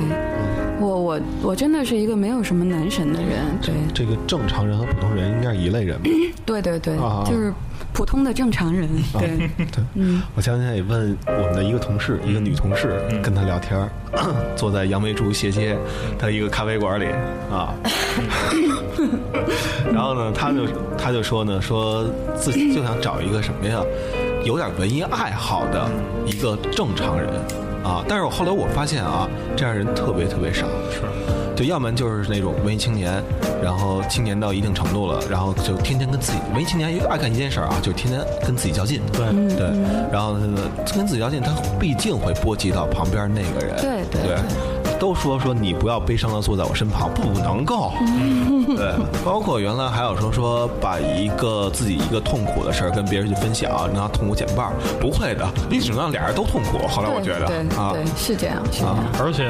[0.80, 3.30] 我我我真的是一个没有什么男神的人。
[3.61, 6.09] 对，这个正常人和普通人应该是一类人吧。
[6.45, 6.95] 对对对，
[7.26, 7.53] 就是
[7.93, 8.88] 普通的正常人。
[9.13, 13.89] 对对，嗯，我前两天也问我们的一个同事，一个女同事，跟她聊天，
[14.55, 15.78] 坐在杨梅竹斜街
[16.17, 17.05] 的一个咖啡馆里
[17.51, 17.74] 啊。
[19.93, 20.67] 然后呢，他就
[20.97, 22.05] 他就说呢，说
[22.36, 23.82] 自己就想找一个什么呀，
[24.44, 25.90] 有点文艺爱好的
[26.26, 27.30] 一个正常人
[27.84, 28.04] 啊。
[28.08, 30.66] 但是我后来我发现啊，这样人特别特别少。
[30.92, 31.02] 是。
[31.56, 33.22] 就要么就是那种文艺青年，
[33.62, 39.02] 然后青年到一定程度了，然后就天天跟自己文艺青年爱干一件事儿啊，就天天跟自己较劲。
[39.12, 39.28] 对
[39.58, 39.68] 对，
[40.10, 40.58] 然后呢
[40.96, 43.76] 跟自己较劲，他毕竟会波及到旁边那个人。
[43.82, 44.38] 对对对。
[45.00, 47.93] 都说说你不要悲伤的坐在我身旁，不能够。
[48.76, 48.93] 对，
[49.26, 56.78] 包括原来还有说说把一个自己一个痛苦的事儿跟别人去分享，让痛苦减半，不会的，你只能让俩人都痛苦。
[56.88, 58.95] 后来我觉得，对对是这样，是这样。
[59.20, 59.50] 而且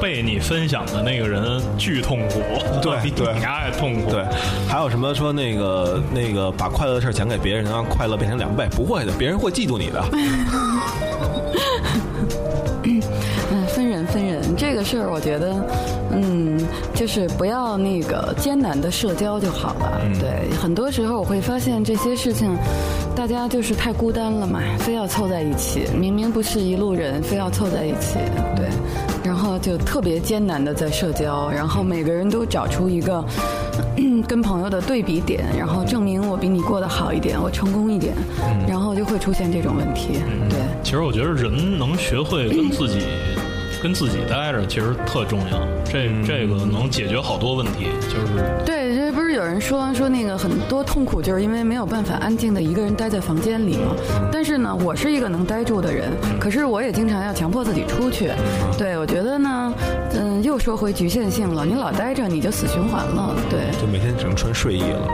[0.00, 2.40] 被你分享的那个人巨痛苦，
[2.80, 4.10] 对比你还痛苦。
[4.10, 4.24] 对，
[4.68, 8.66] 还有什么说那个那个把快乐的事讲给别人，让快乐变成两倍？
[8.70, 10.02] 不会的，别人会嫉妒你的。
[14.74, 15.54] 这个事儿，我觉得，
[16.10, 16.58] 嗯，
[16.94, 20.00] 就是不要那个艰难的社交就好了。
[20.18, 22.50] 对，很多时候我会发现这些事情，
[23.14, 28.18] 大家就是太孤单了嘛，非要凑在一起，明明不是一路人，非要凑在一起。
[28.56, 28.66] 对，
[29.22, 33.24] 然后就特别艰难的在社交，然后每个人都找出一个
[34.26, 38.12] 跟朋友的对比点，然后证明我比你过得好一点，我成功一点，
[38.66, 40.14] 然后就会出现这种问题。
[40.50, 42.98] 对，其实我觉得人能学会跟自己。
[43.84, 53.94] 跟自己待着其实特重要，这这个能解决好多问题，就是对，这不是有人说说那个很多痛苦就是因为没有办法安静的一个人待在房间里吗？
[54.32, 56.08] 但是呢，我是一个能待住的人，
[56.40, 58.32] 可是我也经常要强迫自己出去。
[58.78, 59.74] 对，我觉得呢，
[60.14, 65.08] 嗯，又说回局限性了，你老待着你就死循环了，对，就每天只能穿睡衣了，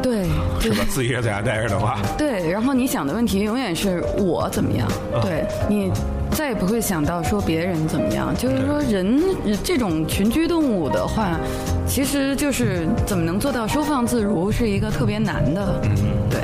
[0.00, 0.26] 对，
[0.60, 0.86] 是吧？
[0.88, 4.86] 自己也在家待着的话，对，然后你想的问题永远是我怎么样，
[5.20, 5.90] 对你。
[6.34, 9.22] 再也不会想到说别人怎么样，就是说人
[9.62, 11.38] 这种群居动物的话，
[11.86, 15.80] 其实就是怎么能做到收放自如，是一个特别难的。
[15.84, 15.90] 嗯，
[16.30, 16.40] 对。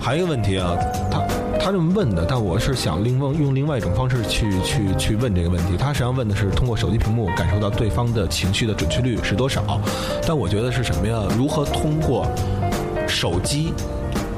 [0.00, 0.76] 还有一个问题啊，
[1.10, 1.22] 他
[1.58, 5.78] 他这么问的，但我是想另问用另外一种方式去去去问这个问题。
[5.78, 9.80] 他实际上问的是通过手机屏幕感受到对方的情绪的准确率是多少？
[10.26, 11.22] 但我觉得是什么呀？
[11.36, 12.26] 如何通过
[13.08, 13.72] 手机？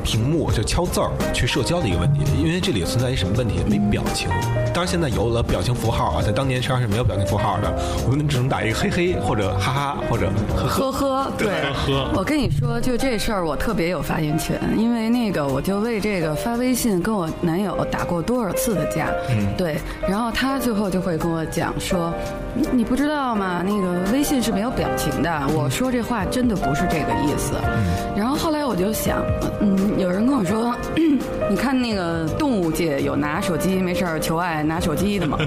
[0.07, 3.59] 屏幕就敲字儿去社交的一个问题，因为这里存在一什么问题？
[3.69, 4.29] 没表情。
[4.73, 7.75] 当然现在有了表情符号啊，在当年实际上是没有表情符号的，
[8.07, 11.33] 我们只能打一个嘿嘿或者哈哈或者呵呵呵呵。
[11.37, 12.13] 对，呵。
[12.15, 19.09] 我跟你说，就这事儿我特别有发言权，因为那个我就为这个发微信跟我男友打过多少次的架。
[19.31, 19.49] 嗯。
[19.57, 19.77] 对，
[20.09, 22.13] 然后他最后就会跟我讲说
[22.55, 23.65] ：“你你不知道吗？
[23.67, 27.55] 那个微信是没有表情的。”我说这话真的不是这个意思。
[27.65, 28.15] 嗯。
[28.17, 29.19] 然后后来我就想，
[29.61, 29.96] 嗯。
[29.97, 30.75] 有人跟我说，
[31.49, 35.39] 你看那个动物界有拿手机没事儿求爱拿手机的吗？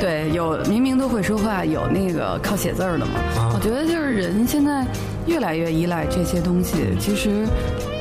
[0.00, 3.12] 对，有明明都会说话，有那个靠写字儿的吗？
[3.54, 4.84] 我觉得就是人现在
[5.26, 7.46] 越来越依赖这些东西，其实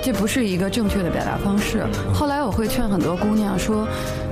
[0.03, 1.83] 这不是一个正确的表达方式。
[2.13, 3.87] 后来我会劝很多姑娘说，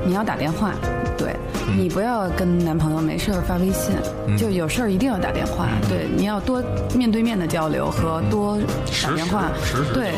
[0.06, 0.74] 你要打电话，
[1.18, 1.36] 对
[1.76, 3.96] 你不要跟男朋友没事儿发微信，
[4.38, 5.70] 就有事儿一定要打电话。
[5.90, 6.62] 对，你要多
[6.96, 8.60] 面对面的交流和多
[9.02, 9.50] 打电话，
[9.92, 10.12] 对。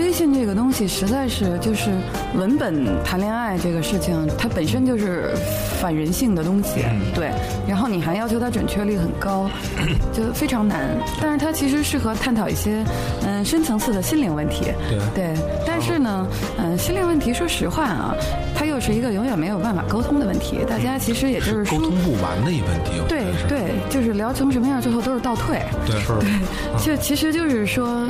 [0.00, 1.90] 微信这个东西实在是就是
[2.34, 5.34] 文本谈恋爱这个事情，它本身就是
[5.78, 6.80] 反人性的东西，
[7.14, 7.30] 对。
[7.68, 9.48] 然后你还要求它准确率很高，
[10.12, 10.96] 就非常难。
[11.20, 12.82] 但是它其实适合探讨一些
[13.24, 14.72] 嗯深层次的心灵问题，
[15.14, 15.34] 对。
[15.66, 16.26] 但是呢，
[16.58, 18.14] 嗯，心灵问题说实话啊，
[18.56, 20.58] 它又是一个永远没有办法沟通的问题。
[20.68, 28.08] 大家其实也就是沟通不完的一问题，对对，就是聊成什么样，最后都是倒退，对，对，就其实就是说。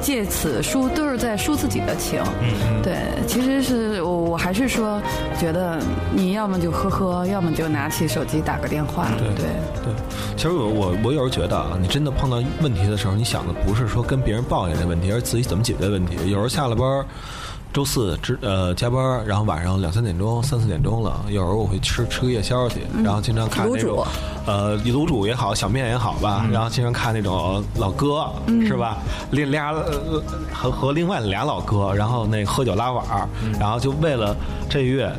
[0.00, 2.96] 借此抒都是在抒自己的情，嗯对，
[3.26, 5.00] 其实是我我还是说，
[5.38, 5.80] 觉得
[6.14, 9.46] 你要么就呵呵，要么就拿起手机打个电话，对对
[9.84, 9.92] 对。
[10.36, 16.16] 其实我我我有时候觉得啊，你真的碰到问题的时候，你想的不是说跟别人抱怨这问题，而是自己怎么解决问题。
[16.24, 17.04] 有时候下了班。
[17.72, 24.04] 周四值呃加班，然后晚上两三点钟、三四点钟了，有时候我会吃吃个夜宵去，然后经常看那种
[24.46, 28.26] 呃卤煮也好，小面也好吧，然后经常看那种老哥
[28.66, 28.96] 是吧？
[29.30, 29.74] 另俩
[30.52, 33.28] 和和另外俩老哥，然后那喝酒拉碗
[33.60, 34.34] 然后就为了
[34.68, 35.12] 这月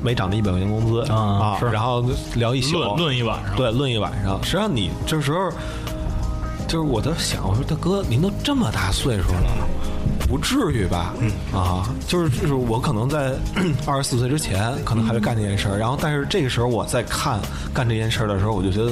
[0.00, 2.04] 没涨的一百块钱工资啊，然后
[2.36, 4.42] 聊一宿，论一晚上，对，论一晚上。
[4.42, 5.50] 实际上你这时候
[6.68, 9.68] 就是我在想，我说大哥，您都这么大岁数了。
[10.28, 11.14] 不至于吧？
[11.20, 13.34] 嗯啊，就是就是我可能在
[13.86, 15.78] 二十四岁之前，可能还会干这件事儿。
[15.78, 17.40] 然后，但是这个时候我在看
[17.72, 18.90] 干这件事儿的时候，我就觉得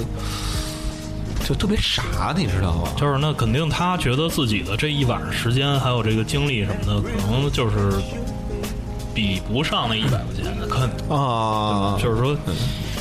[1.44, 2.88] 就特别傻，你知道吗？
[2.96, 7.92] 就是那肯定他觉得自己的这一晚上时间还有这个精力什么的，可能就是
[9.14, 12.36] 比不上那一百块钱的，可啊，就是说。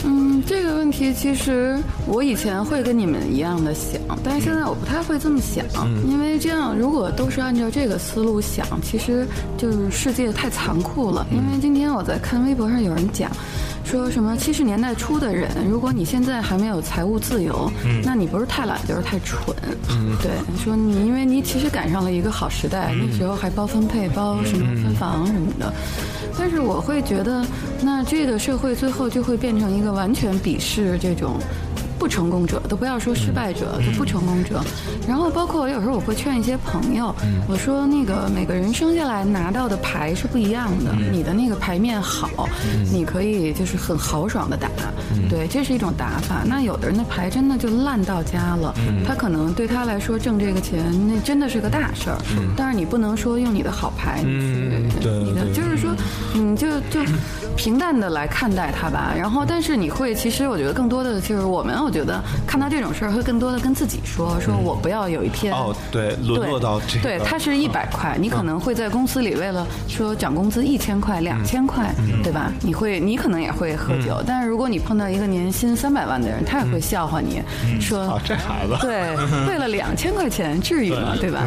[0.06, 5.66] 嗯，这个问题其实我以前会跟你们一样的想，但是现在我不太会这么想，
[6.08, 9.26] 因为这样如果都是按照这个思路想，其实
[9.58, 11.26] 就是世界太残酷了。
[11.32, 13.32] 因为今天我在看微博上有人讲。
[13.84, 17.72] 说什么七十年代初的人，如果你现在还没有财务自由，
[18.04, 19.56] 那你不是太懒就是太蠢。
[20.22, 20.32] 对，
[20.64, 25.72] 说你因为你其实赶上了一个好时代，那时候还包分配、包什么分房什么的。
[26.38, 27.46] 但是我会觉得，
[27.82, 31.40] 那这个社会最后就会变成一个完全鄙视这种。
[32.04, 34.62] 不成功者都不要说失败者，就不成功者。
[35.08, 37.16] 然后包括我有时候我会劝一些朋友，
[37.48, 42.50] 我说那个每个人生下来拿到的牌是不一样的，你的那个牌面好，
[42.92, 44.68] 你可以就是很豪爽的打，
[45.30, 46.44] 对，这是一种打法。
[46.46, 48.76] 那有的人的牌真的就烂到家了，
[49.08, 52.18] 他可能对他来说挣这个钱那真的是个大事儿，
[52.58, 55.96] 但是你不能说用你的好牌，去，你的就是说
[56.34, 57.00] 你就就
[57.56, 59.14] 平淡的来看待它吧。
[59.18, 61.93] 然后但是你会，其实我觉得更多的就是我们。
[61.94, 72.52] 觉得看到这种事儿，会更多的跟自己说：“说我不要有一天哦，对，沦落到这，对，他是一百块，你可能会在公司里为了说涨工资一千块、两千块，对吧？
[72.62, 74.22] 你会，你可能也会喝酒。
[74.26, 77.42] 但是如果你碰到一个年薪三百万的人，他也会笑话你，
[77.80, 79.16] 说这孩子，对，
[79.48, 81.16] 为了两千块钱，至于吗？
[81.22, 81.46] 对吧？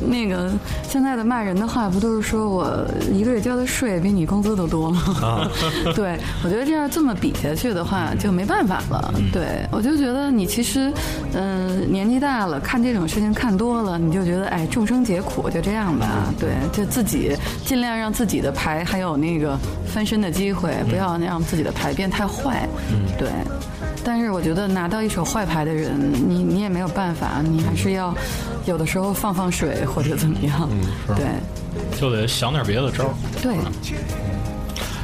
[0.00, 0.50] 那个
[0.82, 5.48] 现在的骂人的话，不都是说我一个月交的税比你工资都多吗？
[5.94, 9.12] 对，我觉得这样这么比下去的话，就没办法了。
[9.32, 9.57] 对。
[9.70, 10.92] 我就觉得你其实，
[11.32, 16.32] 嗯，年纪大了，看这种事情看多了，你就觉得，哎，众生皆苦，就这样吧。
[16.38, 22.68] 对，就自己尽量让自己的牌还有那个翻身的机会，不要让自己的牌变太坏。
[22.90, 23.28] 嗯，对。
[24.04, 25.92] 但是我觉得拿到一手坏牌的人，
[26.26, 28.14] 你你也没有办法，你还是要
[28.64, 30.68] 有的时候放放水或者怎么样。
[30.70, 31.26] 嗯，对。
[31.98, 33.12] 就得想点别的招。
[33.42, 33.54] 对。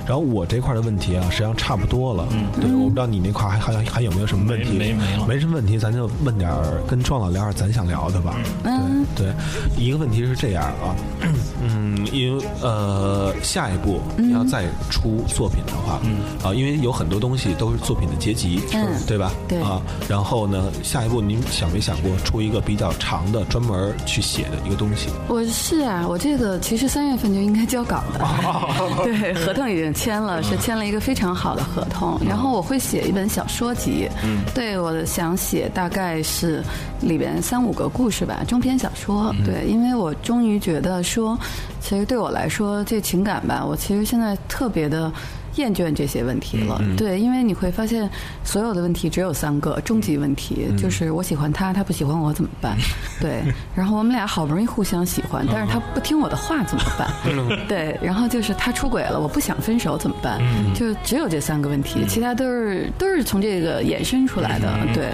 [0.07, 2.27] 然后我这块的问题啊，实际上差不多了。
[2.33, 4.77] 嗯，对，我不知道你那块还还还有没有什么问题？
[4.77, 6.51] 没没了，没什么问题，咱就问点
[6.87, 8.37] 跟壮老聊点咱想聊的吧。
[8.65, 9.33] 嗯，对，
[9.79, 10.95] 一个问题是这样啊，
[11.65, 16.01] 嗯，因为呃，下一步你要再出作品的话，
[16.49, 19.33] 啊，因为有很多东西都是作品的结集，嗯，对吧？
[19.49, 25.09] 对啊，然后呢，下一步您想没想过出一个比较长的专门去写的一个东西？
[25.29, 28.21] 我是啊，我这个其实三月份就应该交稿的，
[29.05, 29.94] 对，合同已经。
[29.95, 36.63] 签了是签了一个非常好的合同，然后我会写一本小说集，嗯，对我想写大概是
[37.01, 41.39] 里边三五个故事吧，中篇小说，对，因为我终于觉得说，
[41.81, 45.11] 其实对我来说这情感吧，我其实现在特别的。
[45.57, 48.09] 厌倦这些问题了，对，因为你会发现，
[48.43, 52.77] 所有的问题只有三个终极问题，就是我喜欢他，他不喜欢我怎么办？
[53.21, 53.43] 对，
[53.75, 57.09] 然后我们俩好不容易互相喜欢，但是他不听我的话怎么办？
[57.69, 60.41] 对，然后就是他出轨了，我不想分手怎么办？
[60.75, 65.11] 就只有这三个问题，其他都是都是从这个衍生出来的，对，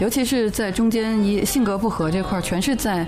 [0.00, 3.06] 尤其是在中间一性格不合这块，全是在。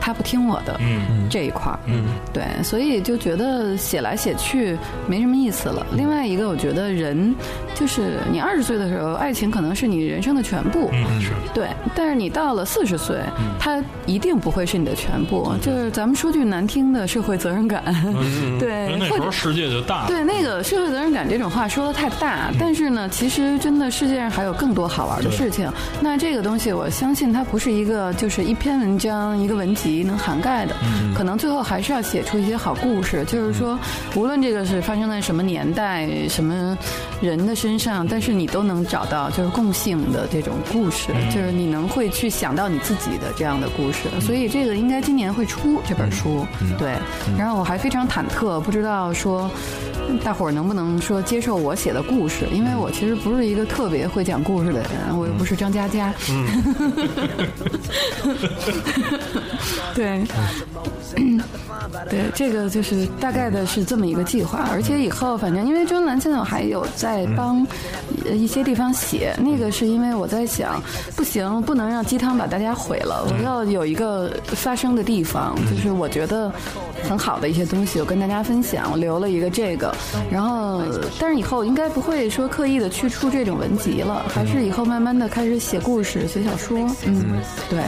[0.00, 4.76] 他不听我的，嗯这一块儿，嗯，对，所以就觉得写来写去
[5.06, 5.86] 没什么意思了。
[5.92, 7.34] 另外一个，我觉得人
[7.74, 11.68] 就是你二十岁的时候，爱情可能是你人生的全部，嗯，是对。
[11.94, 13.18] 但是你到了四十岁，
[13.58, 15.52] 它一定不会是你的全部。
[15.60, 17.82] 就是咱们说句难听的，社会责任感，
[18.58, 20.06] 对，那时候世界就大。
[20.06, 25.70] 对，那个社会责任感这种话说的太大，但是呢，其实真的世界上还有更多好玩的事情。
[26.00, 29.89] 那这个东西，我相信它不是一个就是一篇文章一个文集。
[30.04, 30.74] 能涵盖的，
[31.14, 33.24] 可能最后还是要写出一些好故事。
[33.26, 33.78] 就是说，
[34.14, 36.76] 无论这个是发生在什么年代、什么
[37.20, 44.08] 人的身上，但是你都能找到就是共性的这种故事，就是你能会去想到你自己的这样的故事。
[44.20, 46.46] 所以这个应该今年会出这本书，
[46.78, 46.96] 对。
[47.36, 49.50] 然后我还非常忐忑，不知道说
[50.24, 56.12] 大伙儿能不能说接受我写的故事，因为我其实不是一个特别会讲故事的人，我又不是张嘉佳。
[59.94, 60.24] 对，
[62.08, 67.66] 对，这个就是大概的是这么一个计划，而且以后反正因为专栏现在我还有在帮
[68.24, 70.82] 一些地方写，那个是因为我在想，
[71.16, 76.52] 不行，不能让鸡汤把大家毁了，我要有一个发声的地方，就是我觉得
[77.02, 79.94] 很好的一些东西，我跟大家分享，我留了一个这个，
[80.30, 80.82] 然后
[81.18, 87.80] 但是以后应该不会说刻意的去出这种文集了，还是以后慢慢的开始写故事、写小说，嗯，对。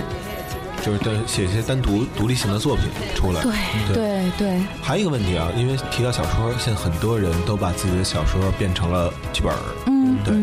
[0.85, 4.61] 就是对写一些单独独立性的作品出来，对对对。
[4.83, 9.55] 还有一个问题啊，因为提到小说，现在很多人都把自己的小说变成了剧本，
[9.87, 10.35] 嗯，对。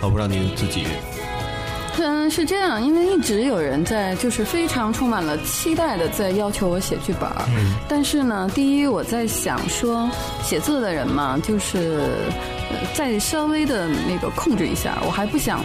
[0.00, 0.84] 我不知道您自己
[2.00, 7.44] 嗯，是这样，因为一直有人在，就是非常充满了期待的在要求我写剧本儿。
[7.48, 7.74] 嗯。
[7.88, 10.08] 但是呢，第一，我在想说，
[10.44, 12.00] 写字的人嘛，就是
[12.94, 15.60] 再稍微的那个控制一下，我还不想。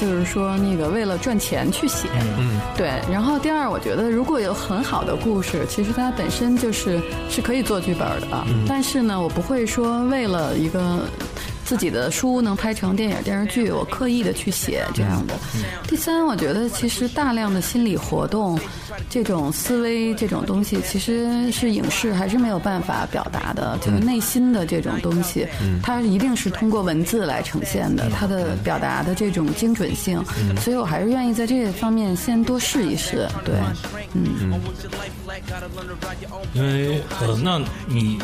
[0.00, 2.88] 就是说，那个为了赚钱去写，嗯，对。
[3.10, 8.44] 然后第二，我觉得如果有很好的故事，其实它本身就是是可以做剧本的。
[8.66, 11.00] 但是呢，我不会说为了一个。
[11.68, 15.34] 自己的书能拍成电影电视剧，我刻意的去写这样的。
[15.86, 18.58] 第三，我觉得其实大量的心理活动，
[19.10, 25.46] 这种思维这种东西，其实是影视还是没有办法表达的，就是内心的这种东西，
[25.82, 30.24] 它一定是通过文字来呈现的，它的表达的这种精准性。
[30.62, 33.28] 所以我还是愿意在这方面先多试一试。
[33.44, 33.54] 对，
[34.14, 34.58] 嗯。
[36.54, 38.18] 因为呃，那你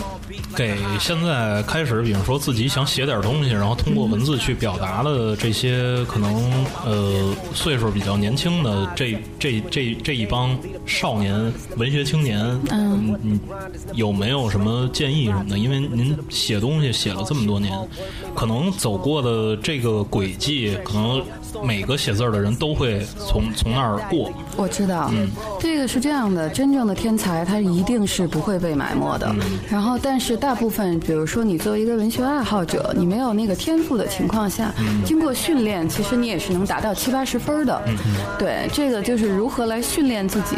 [0.56, 3.33] 给现在开始，比如说自己想写点东。
[3.34, 10.56] 东西，然后通过文字去表达了这些可能呃岁数比较年轻的这这这这一帮
[10.86, 13.40] 少年文学青年，嗯嗯，
[13.94, 15.58] 有没有什么建议什么的？
[15.58, 17.72] 因为您写东西写了这么多年，
[18.34, 21.22] 可能走过的这个轨迹，可能
[21.62, 24.30] 每个写字的人都会从从那儿过。
[24.56, 25.28] 我知道，嗯
[25.58, 29.34] 这个是这样的，真正的天才他一定是不会被埋没的。
[29.70, 34.72] 然后，但是大部分，比如说你作为一个文学爱好者，你没有那个天赋的情况下，
[35.04, 37.82] 经过训练，其实你也是能达到七八十分的。
[37.86, 37.96] 嗯
[38.38, 40.56] 对，这个就是如何来训练自己。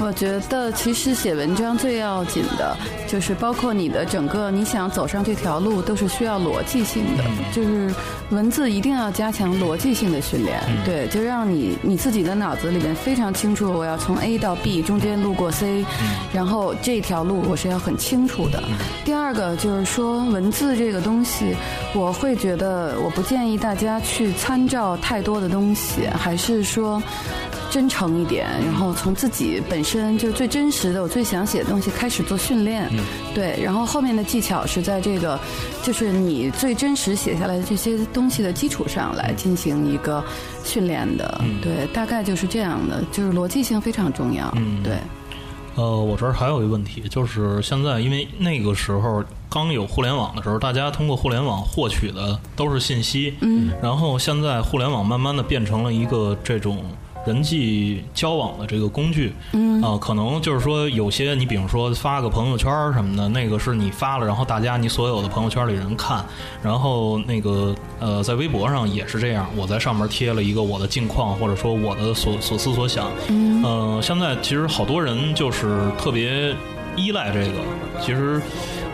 [0.00, 7.94] 我觉得，其实写文章最要紧的，就是包括你的整个你想走上这条路，都是需要逻辑性的，就是
[8.30, 10.60] 文字一定要加强逻辑性的训练。
[10.84, 13.28] 对，就让你你自己的脑子里面非常。
[13.38, 15.84] 清楚，我要从 A 到 B，中间路过 C，
[16.32, 18.60] 然后这条路我是要很清楚的。
[19.04, 21.54] 第二个就是说，文字这个东西，
[21.94, 27.00] 我会觉得我不建议大家去参照太多的东西，还是说。
[27.70, 32.88] 真诚一点，然后从自己本身就最真实的、我最想写的东西开始做训练，
[33.34, 35.38] 对，然后后面的技巧是在这个，
[35.82, 40.24] 就是你最真实写下来的这些东西的基础上来进行一个
[40.64, 44.82] 训练的，对，大概就是这样的，就是逻辑性非常重要，嗯。
[44.82, 44.94] 对。
[45.74, 56.82] 呃，我这儿还有一个问题，就是现在因为那个时候刚有互联网的时候，大家通过互联网获取的都是信息，嗯，然后现在互联网慢慢的变成了一个这种。
[57.28, 59.68] 人际交往的这个工具，嗯。
[59.82, 66.24] 啊，可能就是说有些你比如说发个朋友圈什么的，那个是你发了，然后大家你所有的朋友圈里人看，
[66.62, 76.52] 然后那个呃，在微博上也是这样，我在上面贴了一个我的近况，或者说我的所所思所想，嗯，呃，现在其实好多人就是特别
[76.98, 77.60] 依赖这个，
[78.00, 78.40] 其实。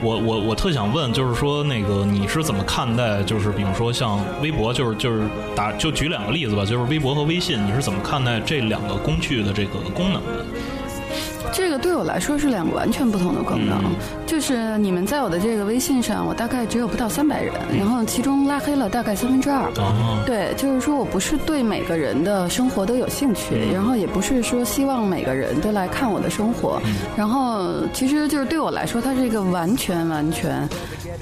[0.02, 3.22] 我我我特想问，就是说那个你是怎么看待？
[3.22, 10.44] 就是比如说像微博，就是就是打就举两个例子吧，就是微博和微信，你是怎么看待这两个工具的这个功能的？
[11.54, 13.80] 这个对我来说是两个完全不同的功能。
[14.26, 19.70] 就是你们在我的这个微信上，我大概只有不到三百人，然后其中拉黑了大概三分之二。
[20.26, 26.82] 对，就是说我不是对每个人的生活都有兴趣，然后也不是说希望每个人都来看我的生活。
[27.16, 30.68] 然后其实就是对我来说，它是一个完全完全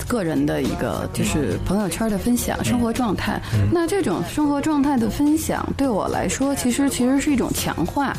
[0.06, 3.40] 个人的一个就是朋友圈的分享生活状态。
[3.72, 8.14] 那这种生活状态的分享对我来说，其实其实是一种强化。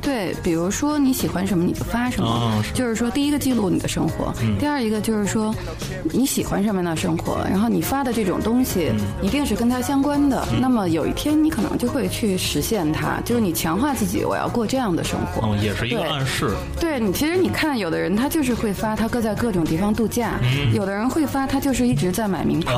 [0.00, 4.32] 对，比如说你喜欢什么你就发什么，就是说第一个记录你的生活。
[4.58, 5.54] 第二一个就是说，
[6.04, 10.46] 你喜欢什么样的生活，然后你发的这种东西一定是跟它相关的。
[10.60, 15.46] 那么有一天你可能就会去实现它，就是你强化自己，我要过这样的生活。
[15.46, 16.50] 嗯，也是一个暗示。
[16.80, 20.38] 对你，其实你看，有的人他就是会发他各在各种地方度假，
[20.72, 22.74] 有的人会发他就是一直在买名牌，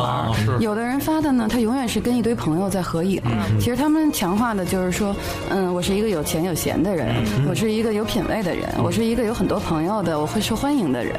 [0.60, 3.18] 有的人发的呢，他永远是跟一堆朋友在合影。
[3.58, 5.16] 其实他们强化的就是说，
[5.48, 7.14] 嗯，我是一个有钱有闲的人，
[7.48, 11.14] 我是一个有品位的人，我是一个有很多朋友的，我会受欢迎的人。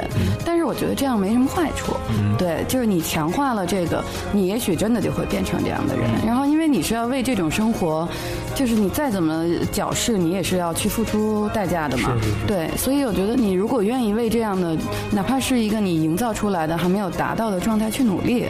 [0.45, 1.95] 但是我觉得这样没什么坏处，
[2.37, 6.07] 对，就是你强化了这个，你也许真的就会变成这样的人。
[6.23, 8.07] 然后，因为你是要为这种生活，
[8.55, 12.11] 就是你再怎么矫饰，你也是要去付出代价的嘛。
[12.47, 14.75] 对，所以我觉得你如果愿意为这样的，
[15.11, 18.45] 哪怕是一个你营造出来的还没有达到的状态去努力，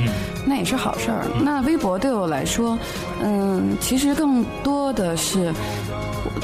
[0.45, 1.25] 那也是好事儿。
[1.41, 2.77] 那微博对我来说，
[3.21, 5.53] 嗯，其实更多的是。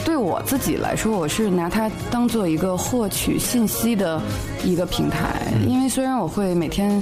[0.06, 4.22] 对我自己来说，我是拿它当做一个获取信息的
[4.64, 5.42] 一个平台。
[5.66, 7.02] 因为虽然我会每天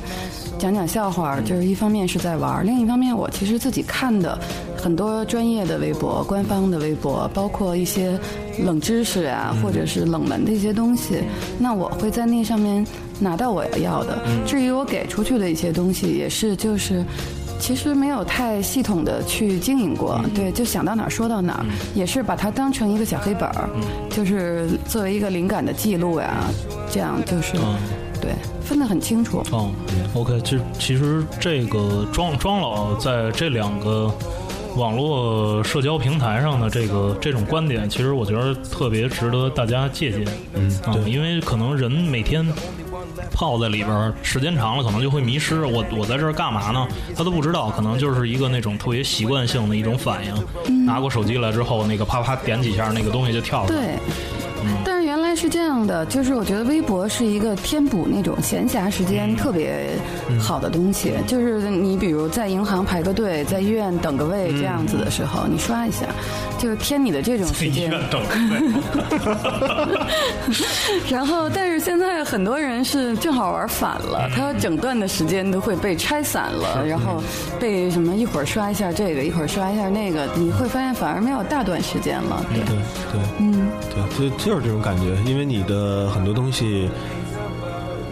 [0.59, 4.37] 讲讲笑话，就是一方面是在玩另一方面我其实自己看的
[4.81, 8.19] 很多专业的微博、官方的微博，包括一些
[8.63, 11.23] 冷知识啊，或者是冷门的一些东西，
[11.59, 12.85] 那我会在那上面
[13.19, 14.17] 拿到我要的。
[14.45, 17.03] 至于我给出去的一些东西，也是就是。
[17.59, 23.69] 其实没有太系统的去经营过，对，就想到哪儿说到哪儿，也是把它当成一个小黑本儿，
[24.09, 26.49] 就是作为一个灵感的记录呀，
[26.89, 27.53] 这样就是，
[28.19, 28.31] 对，
[28.63, 29.43] 分得很清楚。
[29.51, 29.69] 哦
[30.15, 34.11] ，OK，其实其实这个庄庄老在这两个
[34.75, 40.25] 网络社交平台上的这个这种观点，其实我觉得特别值得大家借鉴。
[40.53, 42.45] 嗯，对因为可能人每天。
[43.33, 45.65] 泡在里边儿时间长了，可能就会迷失。
[45.65, 46.87] 我我在这儿干嘛呢？
[47.15, 50.85] 他都不知道，可能就是一个那种特别习惯性的一种反应。
[50.85, 53.79] 拿过手机来之后，那个啪啪点几下，那个东西就跳出来。
[53.79, 53.95] 对，
[54.85, 55.00] 但是
[55.35, 59.89] 是这样的，就是我觉得微博是一个填补那种闲暇时间特别
[60.39, 61.13] 好的东西。
[61.27, 66.05] 就是你比如在银行排个队，在医院等个位这样子的时候，你刷一下，
[66.57, 67.91] 就是填你的这种时间。
[68.09, 68.21] 等
[71.09, 77.21] 然后，但是现在很多人是正好玩反了，他整段的时间都会被拆散了，然后
[77.59, 82.45] 被什么一会儿刷一下这个，一会儿刷一下那个，你会发现反而没有大段时间了。
[82.53, 82.75] 对，对。
[83.11, 86.89] 对，嗯，对，就就是这种感觉，因为你的很多东西，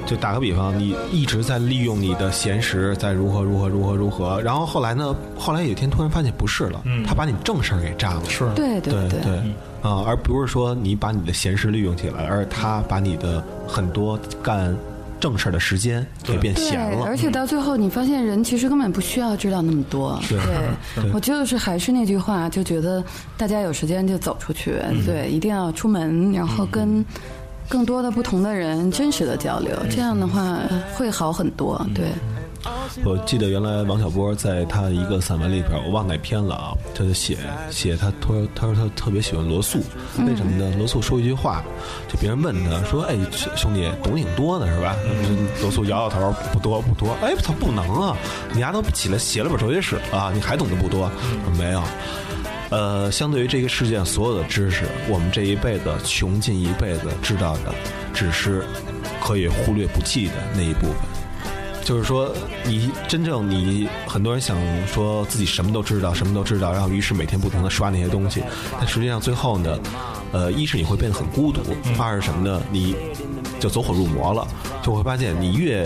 [0.06, 8.50] 就打个比方，你一直在利用你的闲时，在如何如何如何如何，然后后来呢，后来有一天突然发现不是了，他把你正事儿给占了，是。
[8.56, 9.20] 对对对。
[9.22, 9.34] 对，
[9.82, 14.76] 啊，而不是说你把你的闲时利用起来，而他把你的很多干
[15.20, 17.06] 正事儿的时间也变对闲，了。
[17.06, 17.16] 而。
[17.16, 20.20] 且到最后你发现人其实根本不需要知道那么多。
[20.30, 20.40] 对。
[20.96, 21.12] 对。
[21.12, 23.04] 我就是还是那句话，就觉得
[23.38, 25.06] 大家有时间就走出去，嗯。
[25.06, 27.04] 对，一定要出门，然后跟
[27.68, 29.90] 更多的不同的人真实的交流，嗯。
[29.90, 30.60] 这样的话
[30.96, 31.86] 会好很多。
[31.94, 32.06] 对，
[33.06, 37.38] 我记得原来王小波在他一个散文里边，我忘哪篇了啊，他就写
[37.70, 39.80] 写他他说他说他特别喜欢罗素，
[40.28, 40.74] 为什么呢？
[40.78, 41.64] 罗素说一句话，
[42.08, 43.16] 就别人问他说：“哎，
[43.56, 44.96] 兄弟，懂挺多的是吧？”
[45.62, 47.16] 罗素摇摇头，不多不多。
[47.22, 48.18] 哎，他不能啊，
[48.54, 51.10] 你丫都起来写了本哲学史啊，你还懂得不多？
[51.58, 51.82] 没有。
[52.70, 57.74] 呃，相对于这个世界上所有的知识，我们这一辈子穷尽一辈子知道的，
[58.14, 58.64] 只是
[59.22, 61.19] 可以忽略不计的那一部分。
[61.90, 62.32] 就是说，
[62.66, 68.44] 你真正你很多人想说自己什么都知道，什么都知道，然后于是每天不停的刷那些东西，
[68.78, 69.76] 但实际上最后呢，
[70.32, 71.62] 呃，一是你会变得很孤独，
[71.98, 72.62] 二是什么呢？
[72.72, 72.96] 你
[73.60, 74.48] 就走火入魔了，
[74.84, 75.84] 就会发现你越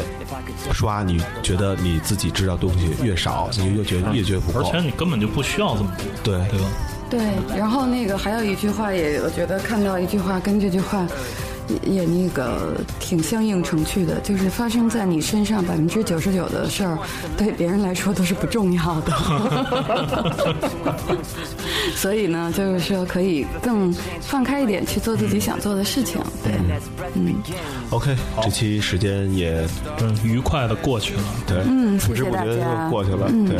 [0.74, 4.82] 刷，你觉得你自己知道东西越少，你就越觉得越觉得不够而且。
[4.82, 5.90] 你根本就不需要这么
[6.22, 6.66] 多，对对吧？
[7.10, 11.08] 对，然后那个还有一句话也，我觉得看到一句话跟这句话
[11.86, 16.98] 也也那个挺相映成趣的，就是发生在你身上百分之九十九的事儿，
[17.38, 19.14] 对别人来说都是不重要的。
[21.96, 26.22] 所以呢，就是说可以更放开一点去做自己想做的事情。
[26.44, 26.54] 对，
[27.14, 27.36] 嗯
[27.90, 29.66] ，OK，这期时间也
[30.24, 31.22] 愉快的过去了。
[31.48, 33.30] 对，嗯不知不觉就过去了。
[33.48, 33.58] 对，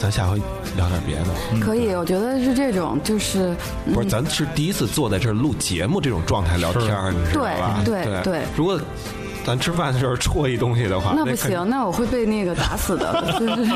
[0.00, 0.36] 咱下回
[0.76, 1.26] 聊点别的。
[1.60, 3.54] 可以，我觉得是这种，就是
[3.92, 7.39] 不是，咱是第一次坐在这儿录节目这种状态聊天儿，你知道吧？
[7.84, 8.04] 对。
[8.04, 8.42] 对对。
[8.56, 8.80] 如果
[9.44, 13.66] 咱吃饭的时候戳一东西的话，那不行，那我会被那个打死的， 就是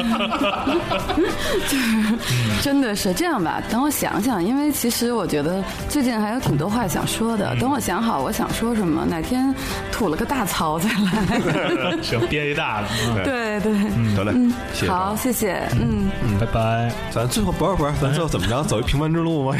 [1.68, 3.62] 就是真的是这样吧。
[3.70, 7.54] 等我想想，因为其实我觉得最近还有挺多话想说的。
[7.56, 9.54] 等我想好我想说什么，哪天
[9.90, 11.96] 吐了个大槽再来。
[12.02, 13.72] 行，憋一大的，嗯对对，
[14.16, 14.32] 得嘞，
[14.74, 14.92] 谢谢。
[14.92, 16.92] 好，谢谢，嗯，拜拜。
[17.10, 18.62] 咱最后不是不是，咱最后怎么着？
[18.64, 19.56] 走一平凡之路吗？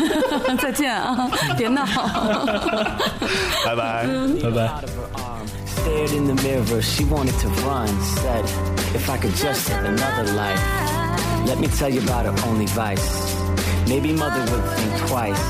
[0.60, 1.84] 再见啊，别闹。
[3.64, 4.06] 拜拜。
[4.42, 4.72] 拜拜。
[5.82, 7.88] Stared in the mirror, she wanted to run.
[8.00, 8.44] Said,
[8.94, 10.60] if I could just have another life.
[11.44, 13.34] Let me tell you about her only vice.
[13.88, 15.44] Maybe mother would think twice.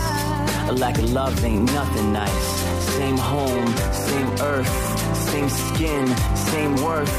[0.70, 2.46] A lack of love ain't nothing nice.
[2.94, 7.14] Same home, same earth, same skin, same worth,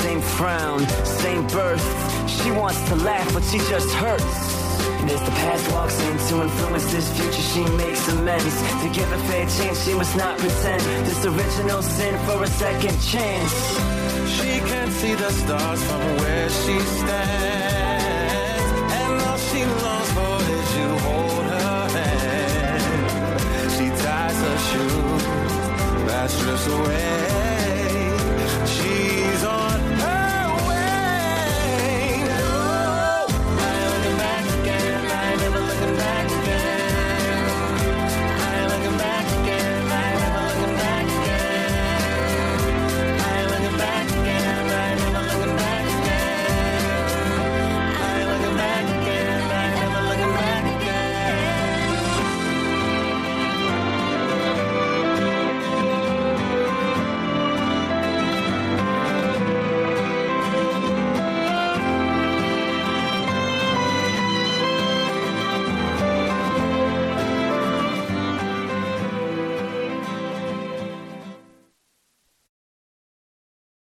[0.00, 1.84] same frown, same birth.
[2.30, 4.53] She wants to laugh, but she just hurts.
[5.04, 8.56] As the past walks in to influence this future, she makes amends.
[8.82, 12.98] To give a fair chance, she must not pretend this original sin for a second
[13.02, 13.52] chance.
[14.36, 18.64] She can see the stars from where she stands.
[18.98, 23.40] And all she longs for is you hold her hand.
[23.76, 25.22] She ties her shoes,
[26.06, 27.53] that strips away